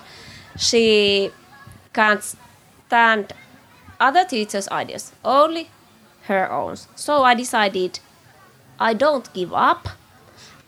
she 0.56 1.30
can't 1.92 2.22
stand 2.86 3.32
other 4.00 4.24
teachers' 4.24 4.68
ideas, 4.68 5.12
only 5.24 5.70
her 6.24 6.50
own. 6.50 6.76
So 6.96 7.22
I 7.22 7.34
decided 7.34 8.00
I 8.78 8.94
don't 8.94 9.32
give 9.32 9.52
up. 9.52 9.88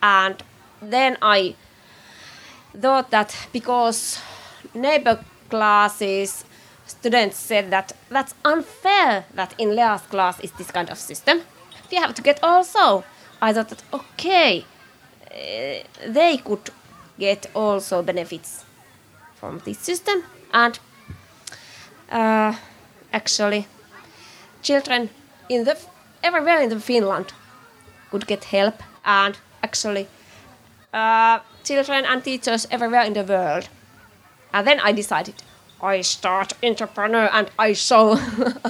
And 0.02 0.42
then 0.80 1.16
I 1.22 1.54
thought 2.78 3.10
that 3.10 3.48
because 3.52 4.20
neighbor 4.74 5.24
classes 5.48 6.44
students 6.86 7.36
said 7.36 7.70
that 7.70 7.92
that's 8.08 8.34
unfair 8.44 9.24
that 9.34 9.54
in 9.58 9.74
Lea's 9.74 10.02
class 10.02 10.40
is 10.40 10.52
this 10.52 10.70
kind 10.70 10.90
of 10.90 10.98
system. 10.98 11.40
We 11.90 11.96
have 11.98 12.14
to 12.14 12.22
get 12.22 12.42
also. 12.42 13.04
I 13.40 13.52
thought 13.52 13.68
that 13.68 13.82
okay, 13.92 14.64
eh, 15.30 15.82
they 16.06 16.38
could 16.38 16.70
get 17.18 17.46
also 17.54 18.02
benefits 18.02 18.64
from 19.34 19.60
this 19.64 19.78
system 19.78 20.22
and 20.52 20.78
uh, 22.10 22.54
actually 23.12 23.66
children 24.62 25.10
in 25.48 25.64
the 25.64 25.76
everywhere 26.22 26.60
in 26.60 26.70
the 26.70 26.80
Finland 26.80 27.32
could 28.10 28.26
get 28.26 28.44
help 28.44 28.82
and 29.04 29.38
actually 29.62 30.08
uh, 30.92 31.40
children 31.64 32.04
and 32.04 32.24
teachers 32.24 32.66
everywhere 32.70 33.02
in 33.02 33.12
the 33.12 33.24
world. 33.24 33.68
And 34.52 34.66
then 34.66 34.80
I 34.80 34.92
decided 34.92 35.34
I 35.82 36.00
start 36.00 36.54
entrepreneur 36.62 37.28
and 37.32 37.50
I 37.58 37.74
show 37.74 38.18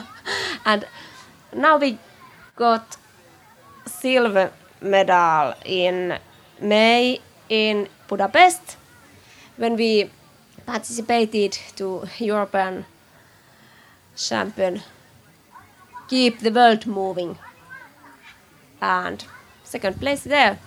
and 0.65 0.85
now 1.55 1.79
we 1.79 1.99
got 2.57 2.97
silver 3.87 4.53
medal 4.81 5.55
in 5.65 6.19
May 6.61 7.21
in 7.49 7.89
Budapest 8.09 8.77
when 9.57 9.77
we 9.77 10.11
participated 10.67 11.53
to 11.77 12.09
European 12.19 12.87
champion 14.17 14.83
keep 16.09 16.41
the 16.41 16.51
world 16.51 16.87
moving 16.87 17.39
and 18.81 19.25
second 19.65 19.99
place 20.01 20.25
there 20.25 20.59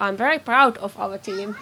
i'm 0.00 0.16
very 0.16 0.38
proud 0.38 0.76
of 0.78 0.98
our 0.98 1.18
team 1.18 1.56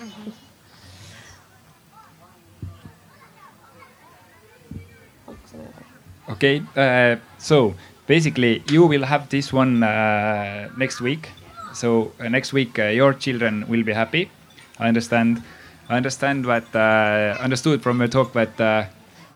Okay, 6.30 6.62
uh, 6.76 7.16
so 7.38 7.74
basically 8.06 8.62
you 8.70 8.86
will 8.86 9.02
have 9.04 9.28
this 9.28 9.52
one 9.52 9.82
uh, 9.82 10.68
next 10.76 11.00
week. 11.00 11.28
So 11.72 12.12
uh, 12.20 12.28
next 12.28 12.52
week 12.52 12.78
uh, 12.78 12.84
your 12.84 13.14
children 13.14 13.66
will 13.68 13.82
be 13.82 13.92
happy. 13.92 14.30
I 14.78 14.88
understand. 14.88 15.42
I 15.88 15.96
understand 15.96 16.46
what 16.46 16.64
uh, 16.74 17.36
understood 17.40 17.82
from 17.82 17.98
your 17.98 18.08
talk, 18.08 18.32
but 18.32 18.60
uh, 18.60 18.84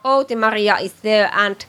Outi 0.05 0.37
Maria 0.37 0.77
is 0.79 0.93
there 1.03 1.31
and 1.35 1.67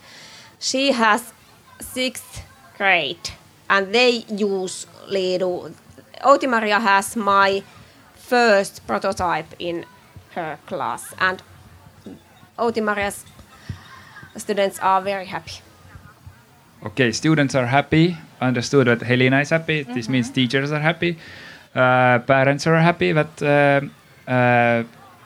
she 0.60 0.92
has 0.92 1.34
sixth 1.82 2.44
grade 2.78 3.32
and 3.70 3.93
they 3.93 4.26
use 4.30 4.88
Leadu. 5.07 5.74
Outi 6.24 6.49
Maria 6.49 6.80
has 6.80 7.16
my 7.16 7.63
first 8.16 8.86
prototype 8.88 9.53
in 9.59 9.86
her 10.34 10.57
class 10.66 11.13
and 11.20 11.41
Outi 12.57 12.82
Maria's 12.82 13.26
students 14.38 14.80
are 14.80 15.01
very 15.01 15.26
happy. 15.26 15.61
okay, 16.86 17.11
students 17.11 17.55
are 17.55 17.66
happy. 17.66 18.18
Understood 18.41 18.88
that 18.88 19.01
Helena 19.01 19.41
is 19.41 19.49
happy. 19.49 19.84
This 19.84 20.07
means 20.07 20.30
teachers 20.30 20.72
are 20.72 20.80
happy. 20.80 21.18
Uh, 21.74 22.20
parents 22.20 22.68
are 22.68 22.78
happy. 22.78 23.11
But 23.13 23.41
uh, 23.41 23.82
uh, 24.28 24.84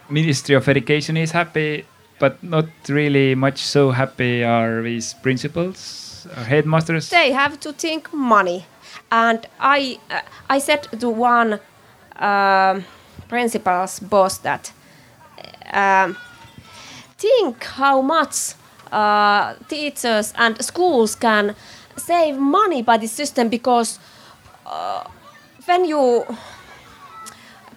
Ministry 0.10 0.56
of 0.56 0.68
Education 0.70 1.18
is 1.18 1.32
happy, 1.32 1.86
but 2.20 2.42
not 2.42 2.66
really 2.88 3.36
much 3.36 3.58
so 3.60 3.92
happy 3.92 4.44
are 4.44 4.82
these 4.82 5.14
principals 5.22 6.09
or 6.26 6.44
headmasters. 6.44 7.10
they 7.10 7.32
have 7.32 7.60
to 7.60 7.74
think 7.74 8.12
money 8.14 8.66
and 9.12 9.48
i 9.60 10.00
uh, 10.10 10.22
i 10.50 10.60
said 10.60 10.84
to 11.00 11.10
one 11.10 11.60
um, 12.18 12.84
principal's 13.28 14.00
boss 14.00 14.38
that 14.40 14.72
um, 15.74 16.18
think 17.18 17.64
how 17.64 18.02
much 18.02 18.54
uh, 18.92 19.54
teachers 19.68 20.34
and 20.38 20.64
schools 20.64 21.16
can 21.16 21.56
save 21.96 22.38
money 22.38 22.82
by 22.82 22.98
this 22.98 23.12
system 23.12 23.50
because 23.50 24.00
uh, 24.66 25.04
when 25.66 25.86
you 25.86 26.26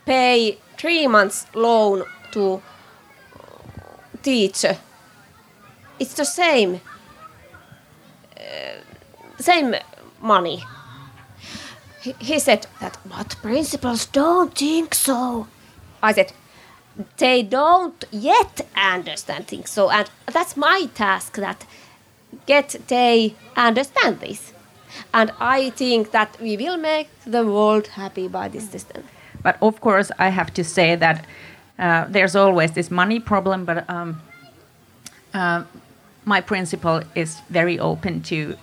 pay 0.06 0.58
three 0.78 1.06
months 1.06 1.46
loan 1.54 2.02
to 2.30 2.62
teacher 4.22 4.78
it's 5.98 6.14
the 6.14 6.24
same 6.24 6.80
same 9.38 9.74
money. 10.20 10.64
He, 12.02 12.38
said 12.40 12.66
that, 12.80 12.98
but 13.04 13.36
principals 13.42 14.06
don't 14.06 14.52
think 14.58 14.94
so. 14.94 15.46
I 16.02 16.12
said, 16.12 16.32
they 17.18 17.42
don't 17.42 18.04
yet 18.10 18.66
understand 18.76 19.46
things 19.46 19.70
so, 19.70 19.88
and 19.90 20.10
that's 20.26 20.56
my 20.56 20.88
task 20.94 21.36
that 21.36 21.64
get 22.46 22.76
they 22.88 23.34
understand 23.56 24.20
this. 24.20 24.52
And 25.14 25.30
I 25.40 25.70
think 25.70 26.10
that 26.10 26.36
we 26.40 26.56
will 26.56 26.76
make 26.76 27.08
the 27.24 27.46
world 27.46 27.86
happy 27.88 28.28
by 28.28 28.48
this 28.48 28.68
system. 28.68 29.04
But 29.42 29.56
of 29.62 29.80
course, 29.80 30.10
I 30.18 30.28
have 30.28 30.52
to 30.54 30.64
say 30.64 30.96
that 30.96 31.24
uh, 31.78 32.06
there's 32.08 32.36
always 32.36 32.72
this 32.72 32.90
money 32.90 33.20
problem. 33.20 33.64
But 33.64 33.88
um, 33.88 34.20
uh, 35.34 35.64
my 36.24 36.40
principal 36.40 37.02
is 37.14 37.40
very 37.50 37.78
open 37.78 38.22
to 38.22 38.56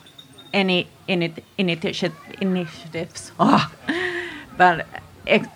any 0.53 0.88
ini- 1.07 1.43
initiative, 1.57 2.16
initiatives. 2.41 3.32
Oh. 3.39 3.72
But 4.57 4.86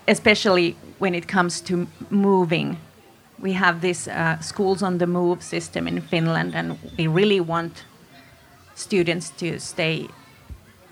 especially 0.07 0.77
when 0.99 1.13
it 1.13 1.27
comes 1.27 1.59
to 1.61 1.87
moving, 2.09 2.77
we 3.37 3.51
have 3.53 3.81
this 3.81 4.07
uh, 4.07 4.39
schools 4.39 4.81
on 4.81 4.99
the 4.99 5.07
move 5.07 5.43
system 5.43 5.87
in 5.87 5.99
Finland, 5.99 6.55
and 6.55 6.77
we 6.97 7.07
really 7.07 7.41
want 7.41 7.83
students 8.75 9.29
to 9.31 9.59
stay 9.59 10.07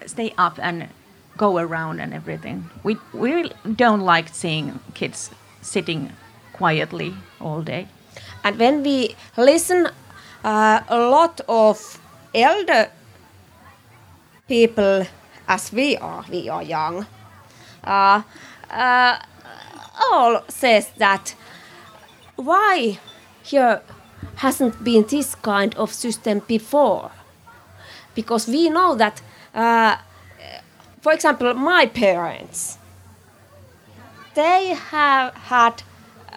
stay 0.05 0.33
up 0.37 0.59
and 0.59 0.89
go 1.37 1.57
around 1.57 2.01
and 2.01 2.13
everything. 2.13 2.69
We 2.83 2.97
we 3.13 3.51
don't 3.75 4.01
like 4.01 4.29
seeing 4.33 4.79
kids 4.93 5.31
sitting 5.61 6.11
quietly 6.53 7.13
all 7.39 7.61
day. 7.61 7.87
And 8.43 8.59
when 8.59 8.83
we 8.83 9.15
listen 9.37 9.87
uh, 10.43 10.81
a 10.87 10.97
lot 10.97 11.41
of 11.47 11.99
elder 12.33 12.89
people, 14.47 15.05
as 15.47 15.71
we 15.71 15.97
are, 15.97 16.25
we 16.29 16.49
are 16.49 16.63
young, 16.63 17.05
uh, 17.83 18.21
uh, 18.69 19.17
all 20.11 20.43
says 20.47 20.91
that 20.97 21.35
why 22.35 22.99
here 23.43 23.81
hasn't 24.35 24.83
been 24.83 25.05
this 25.07 25.35
kind 25.35 25.75
of 25.75 25.93
system 25.93 26.41
before? 26.47 27.11
Because 28.15 28.47
we 28.47 28.69
know 28.69 28.95
that, 28.95 29.21
uh, 29.53 29.97
for 31.01 31.13
example, 31.13 31.53
my 31.53 31.85
parents, 31.85 32.77
they 34.33 34.67
have 34.91 35.33
had 35.33 35.83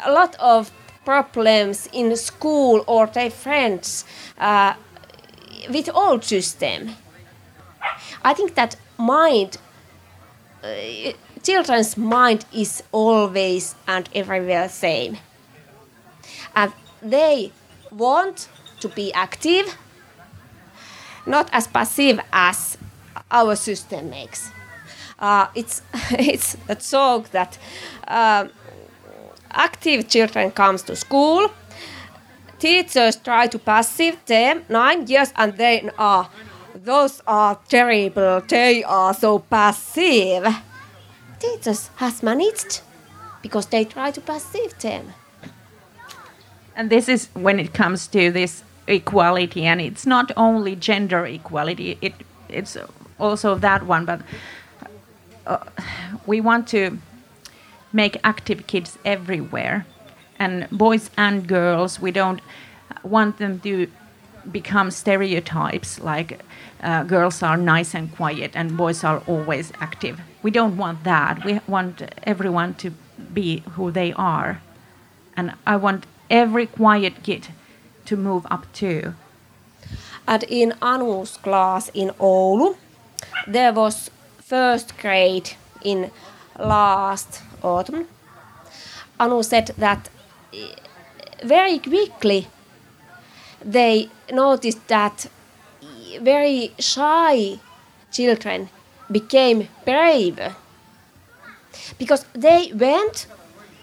a 0.05 0.12
lot 0.12 0.36
of 0.38 0.70
problems 1.05 1.88
in 1.92 2.16
school 2.16 2.84
or 2.86 3.07
their 3.07 3.30
friends 3.30 4.05
uh, 4.38 4.74
with 5.68 5.90
old 5.94 6.24
system. 6.24 6.90
I 8.22 8.34
think 8.34 8.55
that 8.55 8.76
mind, 8.98 9.59
uh, 10.62 11.12
children's 11.42 11.96
mind 11.96 12.46
is 12.52 12.82
always 12.92 13.74
and 13.86 14.09
everywhere 14.14 14.68
same, 14.68 15.18
and 16.57 16.72
they 17.02 17.52
want 17.90 18.48
to 18.80 18.88
be 18.88 19.12
active, 19.12 19.76
not 21.26 21.48
as 21.52 21.66
passive 21.66 22.20
as 22.32 22.78
our 23.30 23.57
system 23.57 24.11
makes. 24.11 24.50
Uh, 25.18 25.46
it's 25.55 25.82
it's 26.11 26.57
a 26.68 26.74
joke 26.76 27.30
that. 27.30 27.59
um 28.09 28.50
active 29.55 30.09
children 30.09 30.50
comes 30.50 30.82
to 30.82 30.96
school. 30.96 31.50
Teachers 32.59 33.16
try 33.16 33.46
to 33.46 33.59
passive 33.59 34.16
them. 34.26 34.64
Nine 34.68 35.07
years 35.07 35.32
and 35.36 35.57
they 35.57 35.90
are 35.98 36.28
those 36.74 37.22
are 37.26 37.59
terrible. 37.68 38.40
They 38.48 38.82
are 38.84 39.14
so 39.14 39.38
passive. 39.38 40.46
Teachers 41.38 41.90
has 41.96 42.22
managed 42.22 42.80
because 43.42 43.66
they 43.66 43.84
try 43.84 44.11
to 44.11 44.20
passive 44.20 44.78
them. 44.78 45.12
And 46.76 46.90
this 46.90 47.09
is 47.09 47.28
when 47.34 47.61
it 47.61 47.72
comes 47.72 48.09
to 48.09 48.30
this 48.30 48.64
equality, 48.86 49.64
and 49.64 49.80
it's 49.80 50.07
not 50.07 50.32
only 50.36 50.74
gender 50.74 51.24
equality; 51.24 51.96
it 52.00 52.14
it's 52.48 52.76
also 53.18 53.55
that 53.55 53.86
one. 53.86 54.05
But 54.05 54.20
uh, 55.46 55.59
we 56.26 56.40
want 56.40 56.66
to 56.68 56.98
make 57.95 58.18
active 58.22 58.66
kids 58.66 58.99
everywhere, 59.05 59.86
and 60.38 60.68
boys 60.70 61.11
and 61.16 61.47
girls. 61.47 62.01
We 62.01 62.11
don't 62.11 62.42
want 63.03 63.38
them 63.38 63.61
to 63.61 63.86
become 64.51 64.90
stereotypes 64.90 66.01
like 66.01 66.40
uh, 66.82 67.03
girls 67.05 67.42
are 67.42 67.57
nice 67.57 67.95
and 67.95 68.14
quiet 68.14 68.51
and 68.55 68.76
boys 68.76 69.03
are 69.05 69.22
always 69.26 69.72
active. 69.80 70.20
We 70.42 70.51
don't 70.51 70.76
want 70.76 71.05
that. 71.05 71.45
We 71.45 71.61
want 71.66 72.03
everyone 72.24 72.74
to 72.74 72.90
be 73.32 73.62
who 73.72 73.90
they 73.90 74.12
are. 74.12 74.61
And 75.36 75.55
I 75.66 75.76
want 75.76 76.07
every 76.28 76.66
quiet 76.66 77.22
kid 77.22 77.49
to 78.05 78.16
move 78.16 78.47
up 78.51 78.70
too. 78.72 79.14
and 80.26 80.42
in 80.45 80.72
Anu's 80.82 81.36
class 81.38 81.90
in 81.95 82.11
Oulu, 82.20 82.76
there 83.47 83.72
was 83.72 84.11
first 84.38 84.99
grade 84.99 85.51
in 85.82 86.11
last 86.59 87.42
autumn, 87.64 88.06
Anu 89.18 89.42
said 89.42 89.70
that 89.78 90.08
eh, 90.52 90.74
very 91.42 91.78
quickly 91.78 92.46
they 93.64 94.08
noticed 94.30 94.86
that 94.88 95.26
very 96.20 96.72
shy 96.78 97.58
children 98.12 98.68
became 99.10 99.68
brave. 99.84 100.38
Because 101.98 102.24
they 102.32 102.72
went 102.74 103.26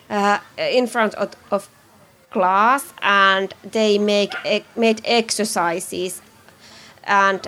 uh, 0.10 0.40
in 0.58 0.88
front 0.88 1.14
of, 1.16 1.36
of 1.52 1.70
class 2.32 2.94
and 3.02 3.54
they 3.64 3.98
make 3.98 4.34
made 4.76 5.02
exercises 5.04 6.22
and 7.04 7.48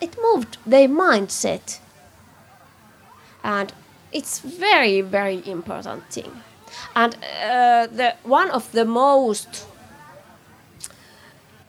it 0.00 0.16
moved 0.20 0.58
their 0.66 0.88
mindset. 0.88 1.78
And 3.44 3.72
it's 4.12 4.40
very 4.40 5.00
very 5.00 5.42
important 5.46 6.04
thing. 6.10 6.30
And 6.94 7.14
uh, 7.14 7.86
the 7.86 8.14
one 8.24 8.50
of 8.50 8.70
the 8.72 8.84
most 8.84 9.66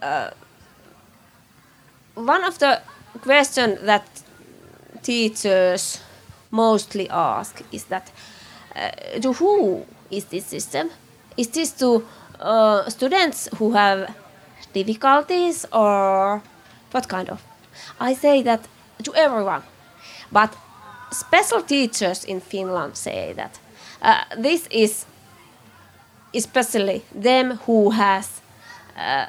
uh, 0.02 0.32
one 2.16 2.44
of 2.44 2.60
the 2.60 2.82
question 3.22 3.78
that 3.86 4.06
teachers 5.02 6.02
mostly 6.52 7.10
ask 7.10 7.62
is 7.72 7.86
that 7.86 8.12
uh, 8.76 9.20
to 9.22 9.34
who 9.34 9.86
is 10.12 10.26
this 10.26 10.46
system? 10.46 10.90
Is 11.38 11.48
this 11.50 11.72
to 11.74 12.06
uh, 12.40 12.90
students 12.90 13.50
who 13.58 13.72
have 13.72 14.14
difficulties 14.74 15.66
or 15.72 16.42
what 16.92 17.08
kind 17.08 17.30
of? 17.30 17.42
I 18.00 18.14
say 18.14 18.44
that 18.44 18.68
to 19.04 19.16
everyone. 19.16 19.64
But 20.32 20.56
special 21.14 21.62
teachers 21.62 22.26
in 22.26 22.42
finland 22.42 22.96
say 22.96 23.34
that 23.34 23.60
uh, 24.02 24.24
this 24.44 24.68
is 24.72 25.06
especially 26.34 27.04
them 27.12 27.58
who 27.66 27.92
has 27.92 28.42
uh, 28.98 29.26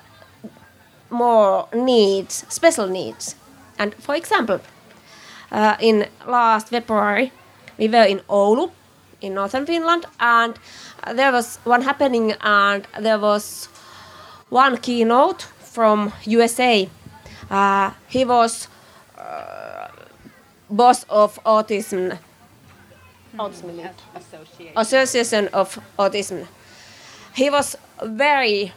more 1.11 1.69
needs 1.73 2.45
special 2.49 2.89
needs. 2.89 3.37
And 3.79 3.95
for 3.95 4.15
example 4.15 4.61
uh, 5.51 5.77
in 5.81 6.07
last 6.27 6.69
february 6.69 7.33
we 7.79 7.89
were 7.89 8.05
in 8.05 8.21
oulu 8.29 8.71
in 9.21 9.35
northern 9.35 9.67
finland 9.67 10.05
and 10.21 10.55
there 11.17 11.33
was 11.33 11.59
one 11.65 11.83
happening 11.83 12.35
and 12.41 12.87
there 13.01 13.19
was 13.19 13.69
one 14.51 14.77
keynote 14.77 15.43
from 15.61 16.13
usa 16.25 16.89
uh, 17.51 17.91
he 18.09 18.25
was 18.25 18.69
uh, 19.19 19.64
boss 20.71 21.05
of 21.09 21.39
autism. 21.45 22.19
Autism. 23.39 23.91
Association 24.77 25.49
of 25.53 25.79
autism. 25.99 26.47
He 27.37 27.51
was 27.51 27.77
very 28.03 28.73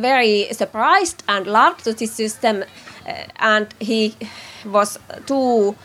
very 0.00 0.48
surprised 0.52 1.22
and 1.28 1.46
loved 1.46 1.84
this 1.84 2.12
system 2.12 2.64
uh, 3.06 3.12
and 3.38 3.66
he 3.80 4.14
was 4.64 4.98
two 5.26 5.76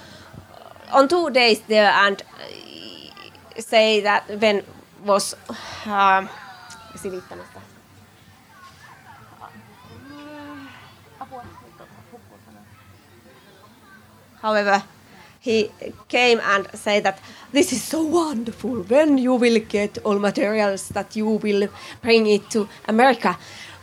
on 0.91 1.07
two 1.07 1.29
days 1.29 1.61
there 1.67 1.91
and 1.91 2.21
uh, 2.21 3.61
say 3.61 4.01
that 4.01 4.23
when 4.41 4.63
was 5.05 5.35
uh, 5.87 6.27
silittämässä. 6.95 7.68
However, 14.41 14.83
he 15.39 15.71
came 16.07 16.39
and 16.43 16.67
said 16.73 17.03
that 17.03 17.19
this 17.51 17.71
is 17.71 17.81
so 17.81 18.03
wonderful. 18.03 18.83
When 18.83 19.17
you 19.17 19.35
will 19.35 19.59
get 19.59 19.97
all 20.03 20.19
materials 20.19 20.89
that 20.89 21.15
you 21.15 21.25
will 21.25 21.67
bring 22.01 22.27
it 22.27 22.49
to 22.51 22.67
America, 22.87 23.37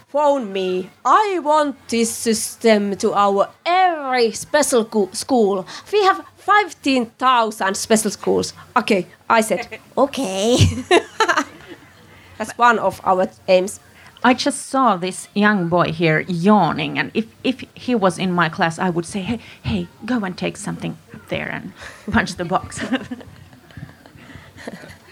phone 0.09 0.53
me. 0.53 0.91
I 1.05 1.41
want 1.43 1.89
this 1.89 2.11
system 2.11 2.97
to 2.97 3.13
our 3.15 3.49
every 3.65 4.33
special 4.33 5.11
school. 5.13 5.67
We 5.93 6.03
have 6.05 6.25
15,000 6.37 7.77
special 7.77 8.11
schools. 8.11 8.53
Okay, 8.77 9.07
I 9.29 9.41
said, 9.41 9.81
okay. 9.99 10.57
That's 12.39 12.57
one 12.59 12.79
of 12.79 13.01
our 13.05 13.29
aims. 13.49 13.81
I 14.25 14.35
just 14.35 14.67
saw 14.67 14.97
this 14.97 15.29
young 15.35 15.69
boy 15.69 15.93
here 15.93 16.21
yawning, 16.29 16.99
and 16.99 17.11
if, 17.15 17.27
if 17.45 17.63
he 17.75 17.95
was 17.95 18.19
in 18.19 18.33
my 18.33 18.49
class, 18.49 18.79
I 18.79 18.91
would 18.91 19.05
say, 19.07 19.21
hey, 19.21 19.39
hey, 19.63 19.87
go 20.05 20.25
and 20.25 20.37
take 20.37 20.57
something 20.57 20.97
up 21.15 21.29
there 21.29 21.49
and 21.49 21.73
punch 22.13 22.35
the 22.37 22.45
box. 22.45 22.81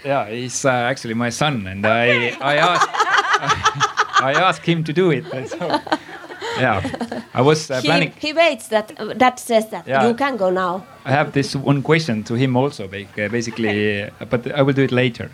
Yeah, 0.04 0.28
he's 0.28 0.64
uh, 0.66 0.68
actually 0.70 1.14
my 1.14 1.30
son, 1.30 1.66
and 1.66 1.86
I 1.86 2.28
I 2.40 2.56
asked 2.56 2.88
I 4.20 4.32
asked 4.34 4.66
him 4.66 4.84
to 4.84 4.92
do 4.92 5.10
it. 5.10 5.24
and 5.32 5.48
So, 5.54 5.80
yeah, 6.60 6.82
I 7.32 7.40
was 7.40 7.70
uh, 7.70 7.80
He, 7.80 7.88
planning. 7.88 8.12
he 8.20 8.32
waits 8.34 8.68
that 8.68 8.92
that 9.18 9.38
says 9.40 9.70
that 9.70 9.86
Yeah. 9.86 10.06
you 10.06 10.14
can 10.14 10.36
go 10.36 10.50
now. 10.50 10.84
I 11.06 11.10
have 11.12 11.32
this 11.32 11.56
one 11.56 11.80
question 11.82 12.22
to 12.24 12.34
him 12.34 12.54
also, 12.56 12.84
uh, 12.84 13.28
basically, 13.30 14.02
uh, 14.02 14.10
but 14.28 14.46
I 14.52 14.60
will 14.62 14.74
do 14.74 14.82
it 14.82 14.92
later. 14.92 15.30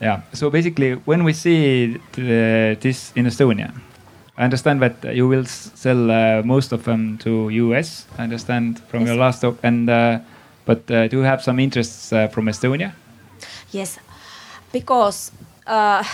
Yeah. 0.00 0.20
So 0.32 0.50
basically, 0.50 0.92
when 1.04 1.24
we 1.24 1.32
see 1.32 1.98
the, 2.12 2.76
this 2.80 3.12
in 3.16 3.26
Estonia, 3.26 3.72
I 4.38 4.44
understand 4.44 4.80
that 4.82 5.14
you 5.16 5.26
will 5.28 5.44
sell 5.46 6.10
uh, 6.10 6.42
most 6.42 6.72
of 6.72 6.84
them 6.84 7.18
to 7.18 7.48
US. 7.50 8.06
I 8.18 8.22
understand 8.24 8.80
from 8.88 9.00
Yes. 9.00 9.08
your 9.08 9.16
last 9.16 9.40
talk, 9.40 9.56
and 9.62 9.88
uh, 9.88 10.18
but 10.66 10.90
uh, 10.90 11.08
do 11.08 11.18
you 11.18 11.22
have 11.24 11.42
some 11.42 11.58
interests 11.62 12.12
uh, 12.12 12.28
from 12.28 12.46
Estonia? 12.48 12.92
Yes, 13.72 13.98
because 14.72 15.32
uh, 15.66 16.04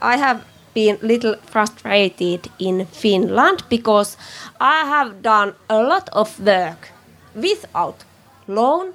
I 0.00 0.16
have 0.16 0.40
been 0.74 0.98
a 1.02 1.06
little 1.06 1.36
frustrated 1.52 2.48
in 2.58 2.86
Finland 2.86 3.62
because 3.68 4.16
I 4.60 4.84
have 4.88 5.22
done 5.22 5.52
a 5.68 5.82
lot 5.82 6.08
of 6.12 6.38
work 6.40 6.88
without 7.34 8.04
loan 8.48 8.92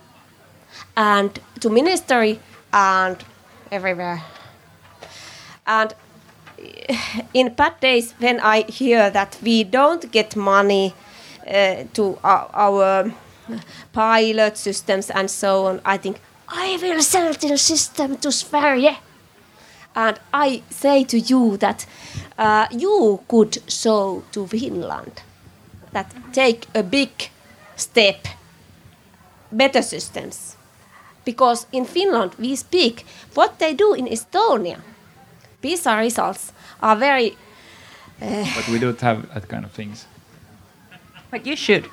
and 0.98 1.40
to 1.60 1.70
ministry 1.70 2.40
and 2.74 3.18
everywhere. 3.72 4.24
And 5.66 5.94
in 7.34 7.54
bad 7.54 7.80
days 7.80 8.14
when 8.20 8.40
I 8.40 8.64
hear 8.64 9.10
that 9.10 9.38
we 9.42 9.64
don't 9.64 10.12
get 10.12 10.36
money 10.36 10.94
uh, 11.48 11.84
to 11.94 12.20
our, 12.24 12.50
our 12.54 13.14
pilot 13.94 14.58
systems 14.58 15.10
and 15.10 15.30
so 15.30 15.66
on, 15.68 15.82
I 15.86 15.98
think 15.98 16.20
I 16.48 16.78
will 16.82 17.02
sell 17.02 17.34
the 17.34 17.58
system 17.58 18.18
to 18.18 18.32
Sverige. 18.32 18.98
And 19.96 20.20
I 20.34 20.64
say 20.70 21.04
to 21.06 21.20
you 21.20 21.58
that 21.58 21.86
uh, 22.38 22.68
you 22.72 23.22
could 23.28 23.58
show 23.68 24.24
to 24.32 24.48
Finland 24.48 25.22
that 25.92 26.14
take 26.32 26.68
a 26.74 26.84
big 26.84 27.10
step, 27.76 28.28
better 29.52 29.82
systems. 29.82 30.56
Because 31.26 31.68
in 31.72 31.86
Finland 31.86 32.32
we 32.40 32.56
speak 32.56 33.06
what 33.36 33.60
they 33.60 33.74
do 33.74 33.94
in 33.94 34.08
Estonia. 34.08 34.78
PISA 35.62 35.96
results 35.98 36.54
are 36.82 36.96
very 36.96 37.38
But 38.56 38.68
we 38.70 38.80
don't 38.80 39.02
have 39.02 39.22
that 39.34 39.48
kind 39.48 39.66
of 39.66 39.72
things. 39.72 40.06
but 41.32 41.46
you 41.46 41.56
should. 41.56 41.86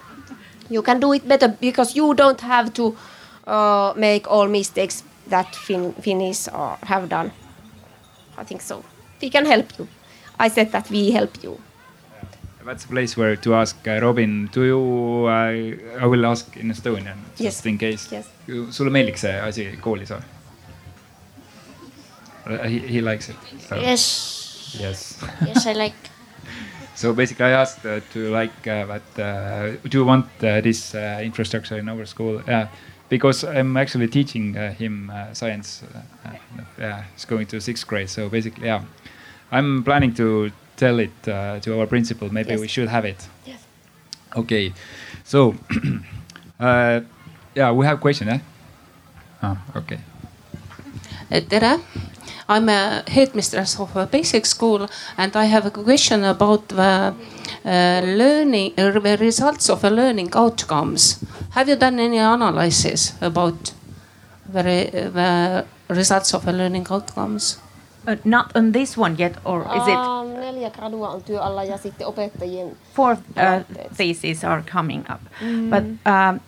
you 0.71 0.83
can 0.83 1.01
do 1.01 1.13
it 1.13 1.27
better 1.29 1.49
because 1.61 1.97
you 1.97 2.15
don't 2.15 2.41
have 2.41 2.71
to 2.75 2.97
uh, 3.47 3.93
make 3.97 4.27
all 4.31 4.49
mistakes 4.49 5.03
that 5.31 5.55
fin- 5.57 5.95
Finnish 6.03 6.49
uh, 6.53 6.77
have 6.83 7.09
done. 7.09 7.31
I 8.37 8.45
think 8.45 8.61
so. 8.63 8.83
We 9.23 9.31
can 9.31 9.47
help 9.47 9.79
you. 9.79 9.89
I 10.39 10.49
said 10.51 10.73
that 10.73 10.91
we 10.91 11.11
help 11.11 11.43
you. 11.43 11.59
That's 12.69 12.85
a 12.85 12.89
place 12.89 13.17
where 13.17 13.35
to 13.35 13.55
ask 13.55 13.77
uh, 13.89 13.99
Robin. 14.03 14.47
Do 14.53 14.63
you? 14.63 15.27
Uh, 15.27 16.03
I 16.03 16.07
will 16.07 16.27
ask 16.27 16.55
in 16.59 16.69
Estonian 16.71 17.17
just 17.31 17.41
Yes. 17.41 17.67
in 17.67 17.79
case. 17.79 18.13
Yes. 18.13 18.29
sulle 18.71 18.91
meeldiks 18.91 19.21
see 19.25 19.33
asi 19.49 19.65
koolis 19.81 20.11
või? 20.13 20.23
He, 22.69 22.79
he 22.79 23.01
likes 23.01 23.31
it. 23.31 23.37
So. 23.69 23.77
Yes. 23.77 24.77
Yes. 24.81 25.17
Yes, 25.47 25.67
I 25.67 25.73
like. 25.73 25.95
So 26.95 27.15
basically, 27.15 27.47
I 27.47 27.51
asked 27.63 27.87
uh, 27.87 28.01
to 28.13 28.29
like 28.29 28.67
uh, 28.67 28.85
that. 28.87 29.19
Uh, 29.19 29.89
do 29.89 29.99
you 29.99 30.05
want 30.05 30.27
uh, 30.43 30.61
this 30.61 30.95
uh, 30.95 31.21
infrastructure 31.23 31.79
in 31.79 31.89
our 31.89 32.05
school? 32.05 32.43
Yeah, 32.47 32.69
because 33.09 33.45
I'm 33.45 33.77
actually 33.77 34.09
teaching 34.09 34.57
uh, 34.59 34.75
him 34.75 35.09
uh, 35.09 35.33
science. 35.33 35.85
Uh, 35.85 36.29
uh, 36.29 36.65
yeah, 36.79 37.05
he's 37.15 37.25
going 37.25 37.47
to 37.47 37.61
sixth 37.61 37.87
grade. 37.87 38.11
So 38.11 38.29
basically, 38.29 38.67
yeah, 38.67 38.83
I'm 39.53 39.85
planning 39.85 40.13
to 40.15 40.51
tell 40.79 40.99
it 41.01 41.11
uh, 41.29 41.61
to 41.61 41.79
our 41.79 41.87
principal. 41.87 42.33
Maybe 42.33 42.51
Yes. 42.51 42.61
we 42.61 42.69
should 42.69 42.89
have 42.89 43.05
it. 43.05 43.29
Yes. 43.45 43.61
Okay, 44.37 44.73
so 45.25 45.55
uh, 46.61 47.01
yeah, 47.55 47.73
we 47.73 47.85
have 47.87 47.99
a 47.99 48.01
question, 48.01 48.29
eh? 48.29 48.39
Ah, 49.43 49.57
okay. 49.77 49.99
Uh, 51.31 51.41
Tere. 51.41 51.81
I'm 52.51 52.69
a 52.71 53.03
headmistress 53.07 53.79
of 53.79 53.95
a 53.95 54.07
basic 54.07 54.47
school 54.47 54.89
and 55.19 55.37
I 55.37 55.45
have 55.45 55.67
a 55.67 55.71
question 55.71 56.25
about 56.25 56.69
the 56.69 57.13
uh, 57.65 58.01
learning, 58.05 58.73
uh, 58.79 58.99
the 58.99 59.19
results 59.21 59.69
of 59.69 59.83
the 59.83 59.91
learning 59.91 60.31
outcomes. 60.35 61.23
Have 61.51 61.69
you 61.69 61.77
done 61.77 62.01
any 62.01 62.17
analysis 62.17 63.13
about 63.21 63.75
the, 64.51 64.63
the 64.63 65.67
results 65.95 66.33
of 66.33 66.47
the 66.47 66.53
learning 66.55 66.87
outcomes? 66.91 67.59
Uh, 68.09 68.17
not 68.25 68.57
on 68.57 68.73
this 68.73 68.97
one 68.97 69.17
yet, 69.19 69.37
or 69.45 69.61
is 69.77 69.87
it 69.87 69.95
Um, 69.95 70.29
neljä 70.29 70.71
gradua 70.71 71.09
on 71.09 71.23
työ 71.23 71.65
ja 71.69 71.79
sitten 71.79 72.07
opettajien 72.07 72.77
fourth 72.95 73.23
uh, 73.31 73.63
theses 73.97 74.45
are 74.45 74.63
coming 74.73 75.05
up? 75.11 75.21
But 75.71 75.85
um, 75.85 76.41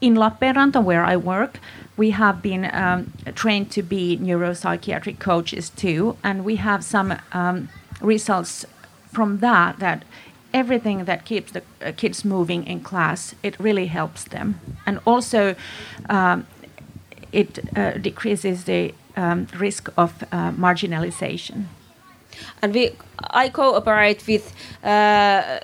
in 0.00 0.14
Lappeenranta, 0.18 0.82
where 0.82 1.12
I 1.12 1.16
work, 1.16 1.58
we 1.98 2.10
have 2.10 2.42
been 2.42 2.64
um, 2.64 3.04
trained 3.34 3.70
to 3.70 3.82
be 3.82 4.18
neuropsychiatric 4.20 5.18
coaches 5.24 5.70
too, 5.70 6.16
and 6.22 6.44
we 6.44 6.56
have 6.56 6.82
some 6.82 7.16
um, 7.32 7.68
results 8.02 8.66
from 9.12 9.38
that. 9.38 9.78
That 9.78 10.04
everything 10.52 11.04
that 11.06 11.24
keeps 11.24 11.52
the 11.52 11.60
uh, 11.60 11.92
kids 11.96 12.24
moving 12.24 12.66
in 12.66 12.80
class, 12.80 13.34
it 13.42 13.60
really 13.60 13.86
helps 13.86 14.24
them, 14.24 14.54
and 14.86 14.98
also 15.04 15.54
um, 16.10 16.44
it 17.32 17.58
uh, 17.76 17.90
decreases 18.02 18.64
the 18.64 18.92
um, 19.18 19.46
risk 19.58 19.90
of 19.96 20.10
uh, 20.32 20.50
marginalization. 20.52 21.66
and 22.62 22.74
we 22.74 22.90
I 23.30 23.48
cooperate 23.48 24.26
with 24.26 24.52
uh, 24.84 25.58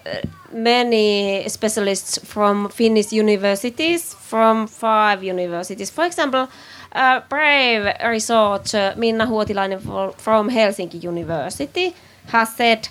many 0.53 1.49
specialists 1.49 2.19
from 2.25 2.69
Finnish 2.69 3.13
universities, 3.13 4.15
from 4.15 4.67
five 4.67 5.23
universities. 5.23 5.91
For 5.91 6.05
example, 6.05 6.49
uh, 6.93 7.21
Brave 7.29 7.95
researcher 8.05 8.95
Minna 8.97 9.27
Huotilainen 9.27 10.15
from 10.17 10.51
Helsinki 10.51 11.03
University 11.03 11.95
has 12.27 12.57
said 12.57 12.89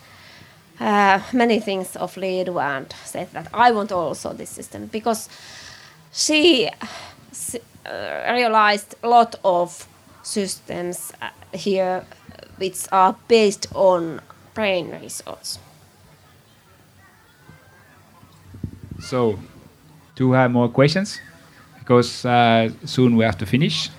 uh, 0.79 1.19
many 1.33 1.59
things 1.59 1.95
of 1.95 2.15
Leadu 2.15 2.59
and 2.59 2.93
said 3.03 3.27
that 3.33 3.47
I 3.53 3.71
want 3.71 3.91
also 3.91 4.33
this 4.33 4.49
system 4.49 4.87
because 4.87 5.29
she 6.11 6.69
uh, 7.85 8.33
realized 8.33 8.95
a 9.03 9.07
lot 9.07 9.35
of 9.43 9.87
systems 10.23 11.13
uh, 11.21 11.29
here 11.53 12.05
which 12.57 12.87
are 12.91 13.15
based 13.27 13.67
on 13.73 14.21
brain 14.55 14.91
research. 15.01 15.59
So, 19.01 19.39
do 20.15 20.27
you 20.27 20.31
have 20.31 20.51
more 20.51 20.69
questions? 20.69 21.19
Because 21.79 22.25
uh, 22.25 22.71
soon 22.85 23.17
we 23.17 23.25
have 23.25 23.37
to 23.37 23.45
finish. 23.45 23.89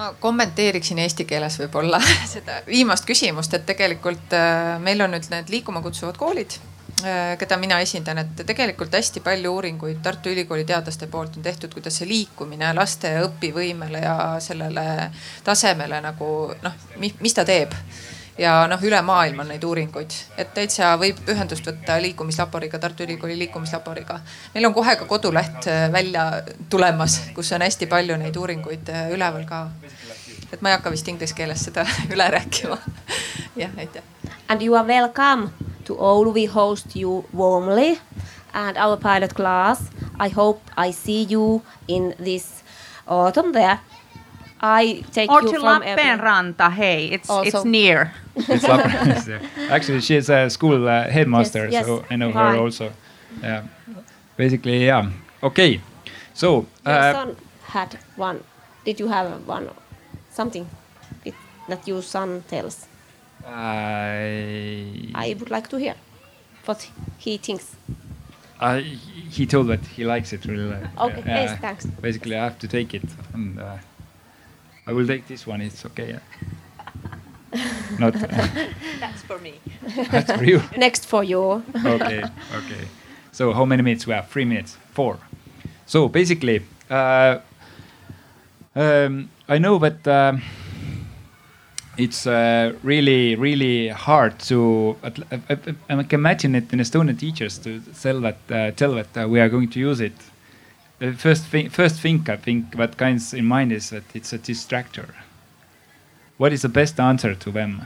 ma 0.00 0.14
kommenteeriksin 0.20 0.98
eesti 1.02 1.26
keeles 1.28 1.58
võib-olla 1.60 1.98
seda 2.34 2.62
viimast 2.66 3.04
küsimust, 3.04 3.52
et 3.56 3.66
tegelikult 3.68 4.32
äh, 4.36 4.78
meil 4.80 5.02
on 5.04 5.12
nüüd 5.12 5.26
need 5.32 5.52
liikuma 5.52 5.82
kutsuvad 5.84 6.16
koolid, 6.20 6.56
keda 7.38 7.56
mina 7.60 7.80
esindan, 7.80 8.18
et 8.22 8.44
tegelikult 8.46 8.94
hästi 8.94 9.22
palju 9.24 9.52
uuringuid 9.54 9.98
Tartu 10.02 10.30
Ülikooli 10.32 10.64
teadlaste 10.68 11.06
poolt 11.10 11.36
on 11.36 11.42
tehtud, 11.42 11.72
kuidas 11.74 12.00
see 12.00 12.08
liikumine 12.08 12.72
laste 12.76 13.12
õpivõimele 13.24 14.04
ja 14.04 14.16
sellele 14.40 15.10
tasemele 15.44 16.00
nagu 16.04 16.30
noh, 16.62 16.80
mis 16.98 17.36
ta 17.36 17.44
teeb 17.48 17.76
ja 18.40 18.66
noh, 18.70 18.80
üle 18.82 19.00
maailma 19.04 19.44
on 19.44 19.50
neid 19.52 19.64
uuringuid, 19.64 20.14
et 20.40 20.52
täitsa 20.56 20.94
võib 21.00 21.18
ühendust 21.28 21.66
võtta 21.66 21.98
liikumislaboriga, 22.02 22.78
Tartu 22.78 23.04
Ülikooli 23.04 23.38
liikumislaboriga. 23.38 24.20
meil 24.54 24.66
on 24.66 24.74
kohe 24.74 24.96
ka 24.96 25.04
koduleht 25.04 25.66
äh, 25.68 25.88
välja 25.92 26.42
tulemas, 26.68 27.20
kus 27.34 27.52
on 27.52 27.62
hästi 27.66 27.86
palju 27.86 28.16
neid 28.16 28.36
uuringuid 28.36 28.88
äh, 28.88 29.10
üleval 29.14 29.44
ka. 29.44 29.66
et 30.52 30.62
ma 30.62 30.70
ei 30.70 30.78
hakka 30.78 30.90
vist 30.90 31.08
inglise 31.08 31.34
keeles 31.34 31.64
seda 31.64 31.86
üle 32.14 32.30
rääkima. 32.30 32.78
jah, 33.62 33.70
aitäh. 33.78 34.02
And 34.48 34.62
you 34.62 34.74
are 34.74 34.86
welcome 34.86 35.50
to 35.90 35.96
Oulu. 35.96 36.32
We 36.32 36.44
host 36.46 36.96
you 36.96 37.24
warmly 37.32 37.98
and 38.54 38.76
our 38.76 38.96
pilot 38.96 39.34
class. 39.34 39.90
I 40.18 40.28
hope 40.28 40.60
I 40.76 40.92
see 40.92 41.22
you 41.22 41.62
in 41.88 42.14
this 42.18 42.62
autumn 43.06 43.52
there. 43.52 43.80
I 44.62 45.02
take 45.12 45.30
Or 45.30 45.42
you 45.42 45.52
to 45.52 45.60
from 45.60 45.82
every- 45.82 46.04
Lappeenranta, 46.04 46.70
hey, 46.70 47.06
it's 47.14 47.28
it's 47.30 47.64
near. 47.64 48.12
It's 48.36 48.64
up- 48.64 48.90
so, 49.26 49.38
Actually, 49.70 50.00
she's 50.00 50.28
a 50.30 50.50
school 50.50 50.86
uh, 50.88 51.08
headmaster, 51.10 51.64
Yes, 51.64 51.72
yes. 51.72 51.86
so 51.86 52.04
I 52.10 52.16
know 52.16 52.30
her 52.32 52.56
also. 52.64 52.92
Yeah, 53.42 53.62
basically, 54.36 54.84
yeah. 54.86 55.10
Okay, 55.42 55.80
so 56.34 56.66
Your 56.86 56.94
uh, 56.94 57.12
son 57.12 57.36
had 57.72 57.98
one. 58.18 58.40
Did 58.84 59.00
you 59.00 59.08
have 59.08 59.48
one 59.48 59.68
something 60.30 60.66
it, 61.24 61.34
that 61.68 61.88
your 61.88 62.02
son 62.02 62.42
tells? 62.48 62.89
I, 63.46 65.10
I 65.14 65.34
would 65.38 65.50
like 65.50 65.68
to 65.68 65.76
hear 65.78 65.94
what 66.64 66.88
he 67.18 67.38
thinks. 67.38 67.76
I, 68.60 68.80
he 68.80 69.46
told 69.46 69.68
that 69.68 69.80
he 69.86 70.04
likes 70.04 70.32
it 70.32 70.44
really. 70.44 70.72
uh, 70.72 71.06
Okay, 71.06 71.22
yeah. 71.26 71.42
yes, 71.42 71.60
thanks. 71.60 71.86
Basically, 71.86 72.36
I 72.36 72.44
have 72.44 72.58
to 72.58 72.68
take 72.68 72.92
it, 72.94 73.04
and 73.32 73.58
uh, 73.58 73.78
I 74.86 74.92
will 74.92 75.06
take 75.06 75.26
this 75.26 75.46
one. 75.46 75.62
It's 75.62 75.84
okay. 75.86 76.10
Yeah. 76.10 76.20
Not. 77.98 78.14
That's 78.14 79.22
for 79.22 79.38
me. 79.38 79.54
that's 80.10 80.32
for 80.32 80.44
you. 80.44 80.62
Next 80.76 81.06
for 81.06 81.24
you. 81.24 81.62
okay, 81.84 82.24
okay. 82.54 82.88
So 83.32 83.52
how 83.52 83.64
many 83.64 83.82
minutes 83.82 84.06
we 84.06 84.12
have? 84.12 84.28
Three 84.28 84.44
minutes. 84.44 84.76
Four. 84.92 85.18
So 85.86 86.08
basically, 86.08 86.62
uh, 86.90 87.38
um, 88.76 89.30
I 89.48 89.58
know 89.58 89.78
that 89.78 90.06
um 90.06 90.42
it's 91.96 92.26
uh, 92.26 92.72
really, 92.82 93.34
really 93.36 93.88
hard 93.88 94.38
to. 94.40 94.96
I, 95.02 95.12
I, 95.50 95.58
I 95.88 96.02
can 96.02 96.20
imagine 96.20 96.54
it 96.54 96.72
in 96.72 96.78
Estonian 96.78 97.18
teachers 97.18 97.58
to 97.58 97.80
tell 98.00 98.20
that, 98.20 98.38
uh, 98.50 98.70
tell 98.72 98.94
that 98.94 99.16
uh, 99.16 99.28
we 99.28 99.40
are 99.40 99.48
going 99.48 99.68
to 99.70 99.80
use 99.80 100.00
it. 100.00 100.12
The 100.98 101.12
first 101.12 101.46
thing, 101.46 101.68
first 101.70 102.00
thing 102.00 102.26
I 102.28 102.36
think 102.36 102.76
that 102.76 102.96
comes 102.96 103.34
in 103.34 103.46
mind 103.46 103.72
is 103.72 103.90
that 103.90 104.04
it's 104.14 104.32
a 104.32 104.38
distractor. 104.38 105.14
What 106.36 106.52
is 106.52 106.62
the 106.62 106.68
best 106.68 107.00
answer 107.00 107.34
to 107.34 107.50
them? 107.50 107.82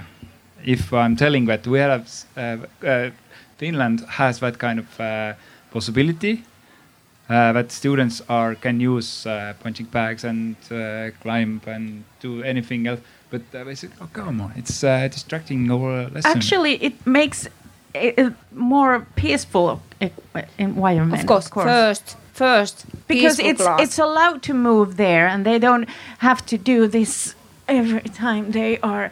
If 0.64 0.92
I'm 0.92 1.16
telling 1.16 1.46
that 1.46 1.66
we 1.66 1.78
have 1.78 2.08
uh, 2.36 2.56
uh, 2.86 3.10
Finland 3.58 4.00
has 4.08 4.40
that 4.40 4.58
kind 4.58 4.78
of 4.78 5.00
uh, 5.00 5.34
possibility 5.70 6.44
that 7.28 7.72
students 7.72 8.20
are 8.28 8.54
can 8.54 8.80
use 8.80 9.24
punching 9.60 9.86
bags 9.86 10.24
and 10.24 10.56
climb 11.20 11.60
and 11.66 12.04
do 12.20 12.42
anything 12.42 12.86
else. 12.86 13.00
But 13.34 13.42
uh, 13.60 13.64
they 13.64 13.74
said, 13.74 13.90
"Oh, 14.00 14.08
come 14.12 14.40
on, 14.44 14.52
it's 14.60 14.84
uh, 14.84 15.08
distracting 15.16 15.70
our 15.70 16.08
lesson." 16.14 16.36
Actually, 16.36 16.74
it 16.88 16.94
makes 17.06 17.48
a, 17.94 18.06
a 18.24 18.34
more 18.52 18.94
peaceful 19.16 19.80
e- 20.00 20.10
environment. 20.58 21.20
Of 21.22 21.26
course, 21.26 21.48
course. 21.48 21.66
first, 21.66 22.16
first, 22.32 22.76
because 23.08 23.38
it's 23.50 23.62
class. 23.62 23.80
it's 23.84 23.98
allowed 23.98 24.40
to 24.42 24.54
move 24.54 24.88
there, 24.96 25.26
and 25.32 25.44
they 25.44 25.58
don't 25.58 25.88
have 26.18 26.40
to 26.46 26.56
do 26.72 26.86
this 26.88 27.34
every 27.66 28.08
time 28.24 28.52
they 28.52 28.78
are 28.82 29.10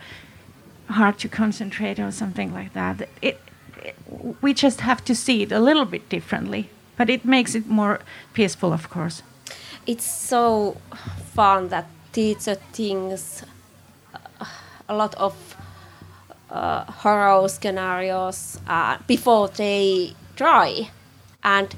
hard 0.89 1.19
to 1.19 1.29
concentrate 1.29 1.99
or 1.99 2.11
something 2.13 2.55
like 2.55 2.73
that. 2.75 3.01
It, 3.01 3.09
it 3.23 3.95
we 4.43 4.55
just 4.55 4.81
have 4.81 5.01
to 5.05 5.15
see 5.15 5.43
it 5.43 5.53
a 5.53 5.59
little 5.59 5.85
bit 5.85 6.09
differently, 6.09 6.69
but 6.97 7.09
it 7.11 7.25
makes 7.25 7.55
it 7.55 7.67
more 7.67 7.99
peaceful, 8.35 8.73
of 8.73 8.89
course. 8.89 9.23
it's 9.87 10.05
so 10.05 10.77
fun 11.35 11.69
that 11.69 11.87
teacher 12.13 12.57
thinks 12.73 13.43
uh, 13.43 13.47
a 14.93 14.97
lot 14.97 15.15
of 15.17 15.35
uh, 16.51 16.85
horror 16.85 17.49
scenarios 17.49 18.61
uh, 18.67 18.99
before 19.07 19.49
they 19.49 20.15
try 20.37 20.91
and 21.43 21.75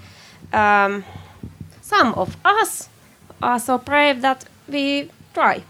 um, 0.53 1.05
some 1.81 2.15
of 2.15 2.37
us 2.45 2.89
are 3.43 3.59
so 3.59 3.79
brave 3.79 4.21
that 4.21 4.45
we 4.69 5.11
try 5.33 5.63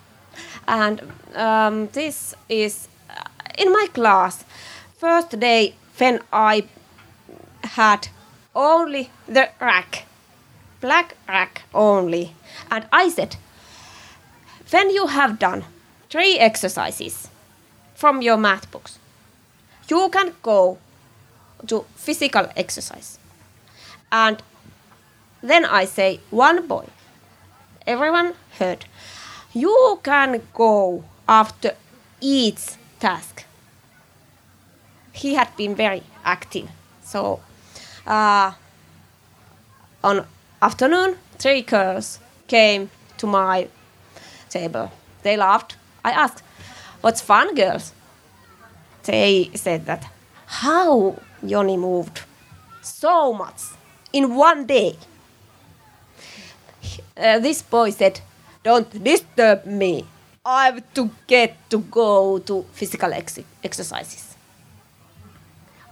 and 0.66 1.00
um, 1.34 1.88
this 1.92 2.34
is 2.48 2.88
uh, 3.10 3.22
in 3.58 3.72
my 3.72 3.86
class 3.92 4.44
first 4.96 5.38
day 5.38 5.74
when 5.98 6.20
i 6.32 6.62
had 7.62 8.08
only 8.54 9.10
the 9.26 9.48
rack 9.60 10.04
black 10.84 11.16
rack 11.26 11.62
only. 11.72 12.34
And 12.70 12.86
I 12.92 13.08
said, 13.08 13.36
when 14.70 14.90
you 14.90 15.06
have 15.06 15.38
done 15.38 15.64
three 16.10 16.38
exercises 16.38 17.30
from 17.94 18.22
your 18.22 18.36
math 18.36 18.70
books, 18.70 18.98
you 19.88 20.08
can 20.10 20.32
go 20.42 20.78
to 21.66 21.84
physical 21.94 22.48
exercise. 22.56 23.18
And 24.10 24.42
then 25.42 25.64
I 25.64 25.84
say, 25.84 26.20
one 26.30 26.66
boy, 26.66 26.86
everyone 27.86 28.34
heard, 28.58 28.84
you 29.52 30.00
can 30.02 30.42
go 30.52 31.04
after 31.28 31.72
each 32.20 32.76
task. 33.00 33.44
He 35.12 35.34
had 35.34 35.56
been 35.56 35.74
very 35.74 36.02
active. 36.24 36.68
So, 37.02 37.40
uh, 38.06 38.52
on 40.02 40.26
afternoon, 40.60 41.16
three 41.38 41.62
girls 41.62 42.18
came 42.46 42.90
to 43.18 43.26
my 43.26 43.68
table. 44.50 44.90
They 45.22 45.36
laughed. 45.36 45.76
I 46.04 46.10
asked, 46.10 46.42
"What's 47.04 47.20
fun, 47.20 47.54
girls?" 47.54 47.92
They 49.02 49.50
said 49.54 49.84
that, 49.84 50.06
"How 50.64 51.16
Joni 51.44 51.76
moved 51.78 52.22
so 52.80 53.34
much 53.34 53.60
in 54.10 54.34
one 54.34 54.64
day." 54.64 54.96
uh, 57.16 57.38
this 57.40 57.60
boy 57.60 57.90
said, 57.90 58.20
"Don't 58.62 58.88
disturb 59.04 59.66
me. 59.66 60.06
I've 60.46 60.80
to 60.94 61.10
get 61.26 61.50
to 61.70 61.78
go 61.78 62.38
to 62.38 62.64
physical 62.72 63.12
ex- 63.12 63.44
exercises." 63.62 64.24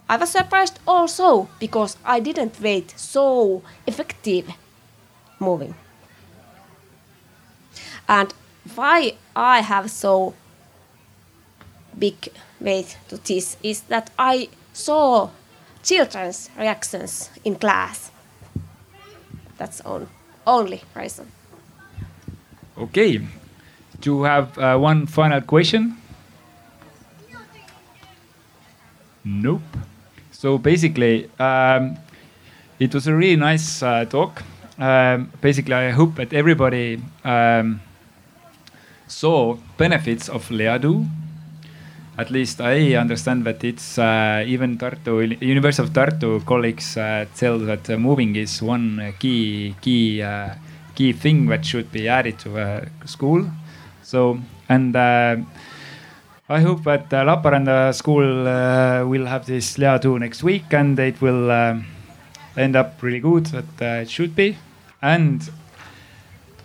I 0.08 0.16
was 0.16 0.30
surprised 0.30 0.78
also 0.86 1.48
because 1.58 1.96
I 2.04 2.20
didn't 2.20 2.60
wait 2.60 2.94
so 2.96 3.62
effective 3.86 4.48
moving. 5.38 5.74
And 8.08 8.32
why 8.74 9.16
I 9.36 9.60
have 9.60 9.90
so 9.90 10.34
big 12.02 12.32
weight 12.60 12.98
to 13.08 13.16
this 13.16 13.56
is 13.62 13.82
that 13.82 14.10
I 14.18 14.48
saw 14.72 15.30
children's 15.84 16.50
reactions 16.58 17.30
in 17.44 17.54
class. 17.54 18.10
That's 19.56 19.80
on, 19.82 20.08
only 20.44 20.82
reason. 20.96 21.26
Okay. 22.76 23.18
Do 24.00 24.10
you 24.10 24.22
have 24.24 24.58
uh, 24.58 24.78
one 24.78 25.06
final 25.06 25.40
question? 25.42 25.96
Nope. 29.24 29.62
So 30.32 30.58
basically, 30.58 31.30
um, 31.38 31.96
it 32.80 32.92
was 32.92 33.06
a 33.06 33.14
really 33.14 33.36
nice 33.36 33.80
uh, 33.80 34.06
talk. 34.06 34.42
Um, 34.76 35.30
basically, 35.40 35.74
I 35.74 35.90
hope 35.90 36.16
that 36.16 36.32
everybody 36.32 37.00
um, 37.22 37.80
saw 39.06 39.56
benefits 39.76 40.28
of 40.28 40.50
Leadu. 40.50 41.06
At 42.18 42.30
least 42.30 42.60
I 42.60 42.94
understand 42.94 43.44
that 43.44 43.64
it's 43.64 43.98
uh, 43.98 44.44
even 44.46 44.76
Tartu 44.76 45.40
University 45.40 45.82
of 45.82 45.94
Tartu 45.94 46.44
colleagues 46.44 46.96
uh, 46.98 47.24
tell 47.34 47.58
that 47.60 47.88
uh, 47.88 47.96
moving 47.96 48.36
is 48.36 48.60
one 48.60 49.00
uh, 49.00 49.12
key 49.18 49.74
key 49.80 50.20
uh, 50.20 50.50
key 50.94 51.14
thing 51.14 51.46
that 51.46 51.64
should 51.64 51.90
be 51.90 52.08
added 52.08 52.38
to 52.40 52.58
a 52.58 52.86
school. 53.06 53.48
So 54.02 54.38
and 54.68 54.94
uh, 54.94 55.36
I 56.50 56.60
hope 56.60 56.84
that 56.84 57.10
uh, 57.14 57.24
Laparanda 57.24 57.94
school 57.94 58.44
will 59.08 59.26
have 59.26 59.46
this 59.46 59.78
Leadu 59.78 60.18
next 60.18 60.42
week 60.42 60.64
and 60.72 60.98
it 60.98 61.18
will 61.22 61.50
end 62.58 62.76
up 62.76 63.02
really 63.02 63.20
good 63.20 63.46
that 63.46 64.02
it 64.02 64.10
should 64.10 64.36
be. 64.36 64.58
And 65.00 65.48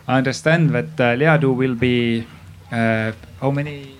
I 0.09 0.17
understand 0.17 0.71
that 0.71 0.99
uh, 0.99 1.15
Leadu 1.15 1.55
will 1.55 1.75
be 1.75 2.27
how 2.69 3.51
many 3.51 3.96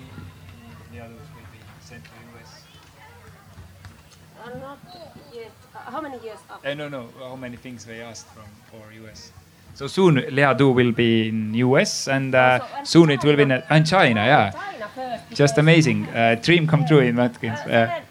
many 6.68 6.80
don't 6.80 6.93
Uh, 6.93 6.97
no, 6.97 7.09
no. 7.20 7.30
How 7.30 7.36
many 7.36 7.57
things 7.57 7.86
they 7.86 8.01
asked 8.01 8.28
from 8.28 8.45
for 8.72 8.91
US? 9.03 9.32
So 9.76 9.88
soon 9.88 10.15
Leadu 10.15 10.74
will 10.74 10.91
be 10.91 11.28
in 11.30 11.53
US 11.53 12.07
and 12.07 12.36
uh, 12.36 12.59
Also, 12.61 12.76
and 12.78 12.88
soon 12.88 13.09
it 13.09 13.24
will 13.24 13.36
be 13.36 13.43
in 13.43 13.49
China. 13.49 13.65
and 13.70 13.88
China. 13.88 14.26
Yeah, 14.26 14.51
China 14.51 14.88
first. 14.95 15.38
just 15.38 15.57
amazing. 15.57 16.07
Uh, 16.07 16.36
dream 16.41 16.68
come 16.68 16.86
true 16.86 16.99
in 16.99 17.15
Watkins. 17.15 17.59
Uh, 17.59 17.70
Uh, 17.70 18.01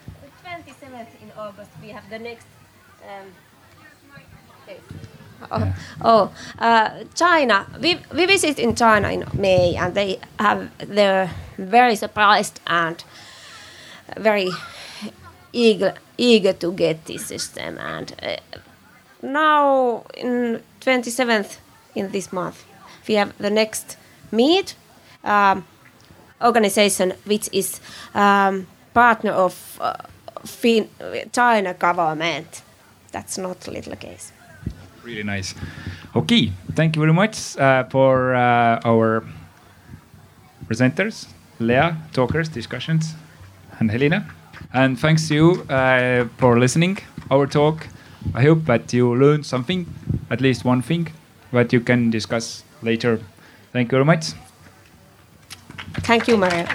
27th 0.43 1.21
in 1.21 1.31
August, 1.37 1.71
we 1.81 1.89
have 1.89 2.09
the 2.09 2.19
next. 2.19 2.47
Um, 3.03 3.27
yes. 4.67 4.79
Oh, 5.51 5.73
oh 6.01 6.31
uh, 6.59 6.89
China. 7.15 7.65
We, 7.81 7.99
we 8.13 8.25
visit 8.25 8.59
in 8.59 8.75
China 8.75 9.09
in 9.09 9.25
May, 9.33 9.75
and 9.75 9.93
they 9.93 10.19
have 10.39 10.69
they're 10.95 11.29
very 11.57 11.95
surprised 11.95 12.59
and 12.65 13.03
very 14.17 14.49
eager 15.53 15.93
eager 16.17 16.53
to 16.53 16.71
get 16.71 17.05
this 17.05 17.25
system. 17.25 17.77
And 17.77 18.13
uh, 18.21 18.37
now 19.21 20.03
in 20.15 20.61
27th 20.81 21.57
in 21.95 22.11
this 22.11 22.31
month, 22.33 22.63
we 23.07 23.15
have 23.15 23.37
the 23.37 23.49
next 23.49 23.97
meet. 24.31 24.75
Um, 25.23 25.65
organization 26.41 27.13
which 27.25 27.49
is 27.51 27.79
um, 28.13 28.67
partner 28.93 29.31
of 29.31 29.77
uh, 29.81 29.93
fin- 30.45 30.89
China 31.31 31.73
government. 31.73 32.61
That's 33.11 33.37
not 33.37 33.67
little 33.67 33.95
case. 33.95 34.31
really 35.03 35.23
nice. 35.23 35.55
Okay, 36.15 36.51
thank 36.73 36.95
you 36.95 37.01
very 37.01 37.13
much 37.13 37.57
uh, 37.57 37.85
for 37.85 38.35
uh, 38.35 38.79
our 38.83 39.23
presenters, 40.67 41.27
Lea, 41.59 41.95
talkers, 42.11 42.49
discussions, 42.49 43.13
and 43.79 43.89
Helena. 43.89 44.25
And 44.77 44.99
thanks 44.99 45.27
to 45.29 45.33
you 45.33 45.61
uh, 45.71 46.27
for 46.37 46.59
listening 46.59 46.99
our 47.31 47.47
talk. 47.47 47.87
I 48.35 48.43
hope 48.43 48.65
that 48.65 48.93
you 48.93 49.15
learned 49.15 49.43
something, 49.43 49.87
at 50.29 50.39
least 50.39 50.65
one 50.65 50.83
thing, 50.83 51.07
that 51.51 51.73
you 51.73 51.79
can 51.79 52.11
discuss 52.11 52.63
later. 52.83 53.19
Thank 53.73 53.91
you 53.91 53.95
very 53.95 54.05
much. 54.05 54.33
Thank 56.03 56.27
you, 56.27 56.37
Maria. 56.37 56.67